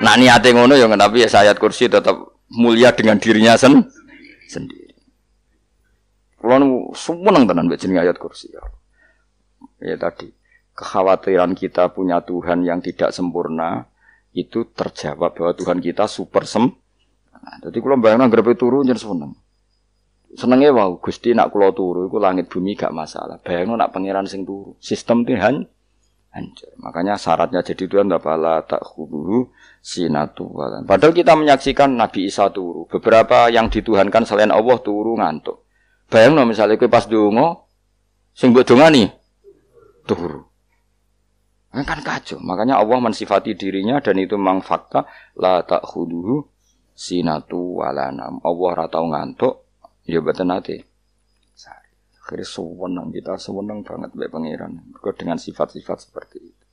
Nak 0.00 0.16
niate 0.16 0.56
ngono 0.56 0.72
ya 0.78 0.88
tapi 0.88 1.26
ya 1.26 1.28
sayat 1.28 1.60
kursi 1.60 1.90
tetap 1.90 2.16
mulia 2.48 2.94
dengan 2.96 3.20
dirinya 3.20 3.60
sen 3.60 3.84
sendiri. 4.48 4.77
Kulo 6.48 6.96
seneng 6.96 7.44
tenan 7.44 7.68
mbek 7.68 7.84
ayat 7.92 8.16
kursi 8.16 8.48
ya. 8.48 8.64
Ya 9.84 10.00
tadi 10.00 10.32
kekhawatiran 10.72 11.52
kita 11.52 11.92
punya 11.92 12.24
Tuhan 12.24 12.64
yang 12.64 12.80
tidak 12.80 13.12
sempurna 13.12 13.84
itu 14.32 14.64
terjawab 14.72 15.36
bahwa 15.36 15.52
Tuhan 15.52 15.84
kita 15.84 16.08
super 16.08 16.48
sem. 16.48 16.72
Nah, 17.36 17.56
jadi 17.68 17.84
kalau 17.84 18.00
bayangin 18.00 18.32
grepe 18.32 18.56
turu 18.56 18.80
jadi 18.80 18.96
seneng. 18.96 19.36
Senengnya 20.40 20.72
wow, 20.72 20.96
Gusti 20.96 21.36
nak 21.36 21.52
kulo 21.52 21.76
turu, 21.76 22.08
itu 22.08 22.16
langit 22.16 22.48
bumi 22.48 22.72
gak 22.72 22.96
masalah. 22.96 23.36
Bayangin 23.44 23.76
nak 23.76 23.92
pangeran 23.92 24.24
sing 24.24 24.48
turu, 24.48 24.72
sistem 24.80 25.28
Tuhan 25.28 25.68
hancur. 26.32 26.72
Makanya 26.80 27.20
syaratnya 27.20 27.60
jadi 27.60 27.84
Tuhan 27.84 28.08
pala 28.24 28.64
tak 28.64 28.88
hulu 28.96 29.52
sinatu 29.84 30.48
Padahal 30.88 31.12
kita 31.12 31.36
menyaksikan 31.36 31.92
Nabi 31.92 32.24
Isa 32.32 32.48
turu. 32.48 32.88
Beberapa 32.88 33.52
yang 33.52 33.68
dituhankan 33.68 34.24
selain 34.24 34.48
Allah 34.48 34.80
turu 34.80 35.12
ngantuk. 35.20 35.67
Bayang 36.08 36.36
no 36.36 36.48
misalnya 36.48 36.80
kue 36.80 36.88
pas 36.88 37.04
dungo, 37.04 37.68
sing 38.32 38.56
buat 38.56 38.64
nih 38.64 39.12
turu. 40.08 40.48
Kan, 41.68 41.84
kan 41.84 42.00
kacau. 42.00 42.40
Makanya 42.40 42.80
Allah 42.80 42.96
mensifati 42.96 43.52
dirinya 43.52 44.00
dan 44.00 44.16
itu 44.16 44.40
memang 44.40 44.64
fakta 44.64 45.04
la 45.36 45.60
tak 45.68 45.84
hulu 45.84 46.40
sinatu 46.96 47.84
walanam. 47.84 48.40
Allah 48.40 48.70
ratau 48.72 49.04
ngantuk, 49.04 49.68
ya 50.08 50.24
betul 50.24 50.48
nanti. 50.48 50.80
Akhirnya 52.28 52.44
sewenang 52.44 53.08
kita 53.08 53.40
sewenang 53.40 53.80
banget 53.80 54.12
baik 54.12 54.28
pangeran. 54.28 54.84
Dengan 55.16 55.40
sifat-sifat 55.40 55.96
seperti 56.04 56.36
itu. 56.36 56.64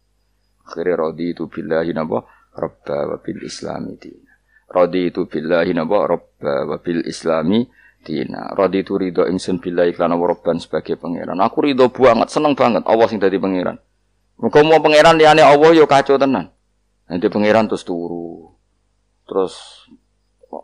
Akhirnya 0.68 1.00
rodi 1.00 1.32
itu 1.32 1.48
billahi 1.48 1.96
nabo 1.96 2.28
robba 2.52 3.16
wabil 3.16 3.40
islami 3.48 3.96
dina. 3.96 4.36
Rodi 4.68 5.08
itu 5.08 5.24
billahi 5.24 5.72
nabo 5.72 6.04
robba 6.04 6.68
wabil 6.68 7.08
islami 7.08 7.64
dina. 8.06 8.54
Rodi 8.54 8.86
itu 8.86 8.94
ridho 9.02 9.26
ingsun 9.26 9.58
billahi 9.58 9.98
iklan 9.98 10.14
robban 10.14 10.62
sebagai 10.62 11.02
pangeran. 11.02 11.42
Aku 11.42 11.66
ridho 11.66 11.90
banget, 11.90 12.30
seneng 12.30 12.54
banget. 12.54 12.86
Allah 12.86 13.10
sing 13.10 13.18
dari 13.18 13.42
pangeran. 13.42 13.82
Muka 14.38 14.62
mau 14.62 14.78
pangeran 14.78 15.18
liane 15.18 15.42
Allah 15.42 15.74
yo 15.74 15.90
kacau 15.90 16.22
tenan. 16.22 16.54
Nanti 17.10 17.26
pangeran 17.26 17.66
terus 17.66 17.82
turu. 17.82 18.54
Terus 19.26 19.90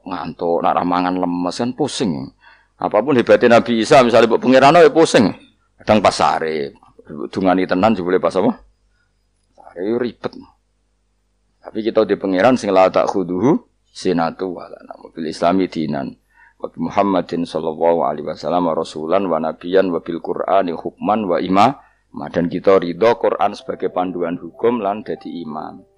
ngantuk, 0.06 0.62
nak 0.62 0.77
ramangan 0.77 1.17
lemes 1.17 1.58
kan 1.58 1.73
pusing. 1.73 2.30
Apa 2.77 3.01
pun 3.01 3.17
hebatnya 3.17 3.58
Nabi 3.58 3.82
Isa, 3.82 4.06
misalnya 4.06 4.38
buat 4.38 4.41
pengiran 4.41 4.77
ya 4.77 4.93
pusing. 4.93 5.34
Kadang 5.82 5.97
pas 6.01 6.13
sare, 6.13 6.77
dungani 7.34 7.65
tenan 7.65 7.97
juga 7.97 8.21
pas 8.21 8.38
apa? 8.38 8.62
Sare 9.58 9.97
ribet. 9.97 10.34
Tapi 11.62 11.80
kita 11.86 12.06
di 12.06 12.17
pengiran 12.17 12.58
sing 12.58 12.73
la 12.73 12.89
tak 12.89 13.10
khuduhu 13.10 13.58
sinatu 13.86 14.58
wala 14.58 14.82
mobil 14.97 15.30
islami 15.30 15.69
dinan. 15.69 16.20
Muhammadin 16.78 17.43
sallallahu 17.43 18.06
alaihi 18.06 18.28
wasallam 18.30 18.69
rasulan 18.71 19.26
wa 19.26 19.41
nabiyan 19.41 19.89
wa 19.89 20.00
bil 20.00 20.21
Qur'ani 20.21 20.78
hukman 20.78 21.26
wa 21.26 21.41
imam. 21.41 21.74
Dan 22.32 22.52
kita 22.52 22.78
ridho 22.78 23.17
Quran 23.17 23.56
sebagai 23.56 23.89
panduan 23.89 24.36
hukum 24.36 24.84
lan 24.84 25.02
jadi 25.02 25.32
imam. 25.41 25.90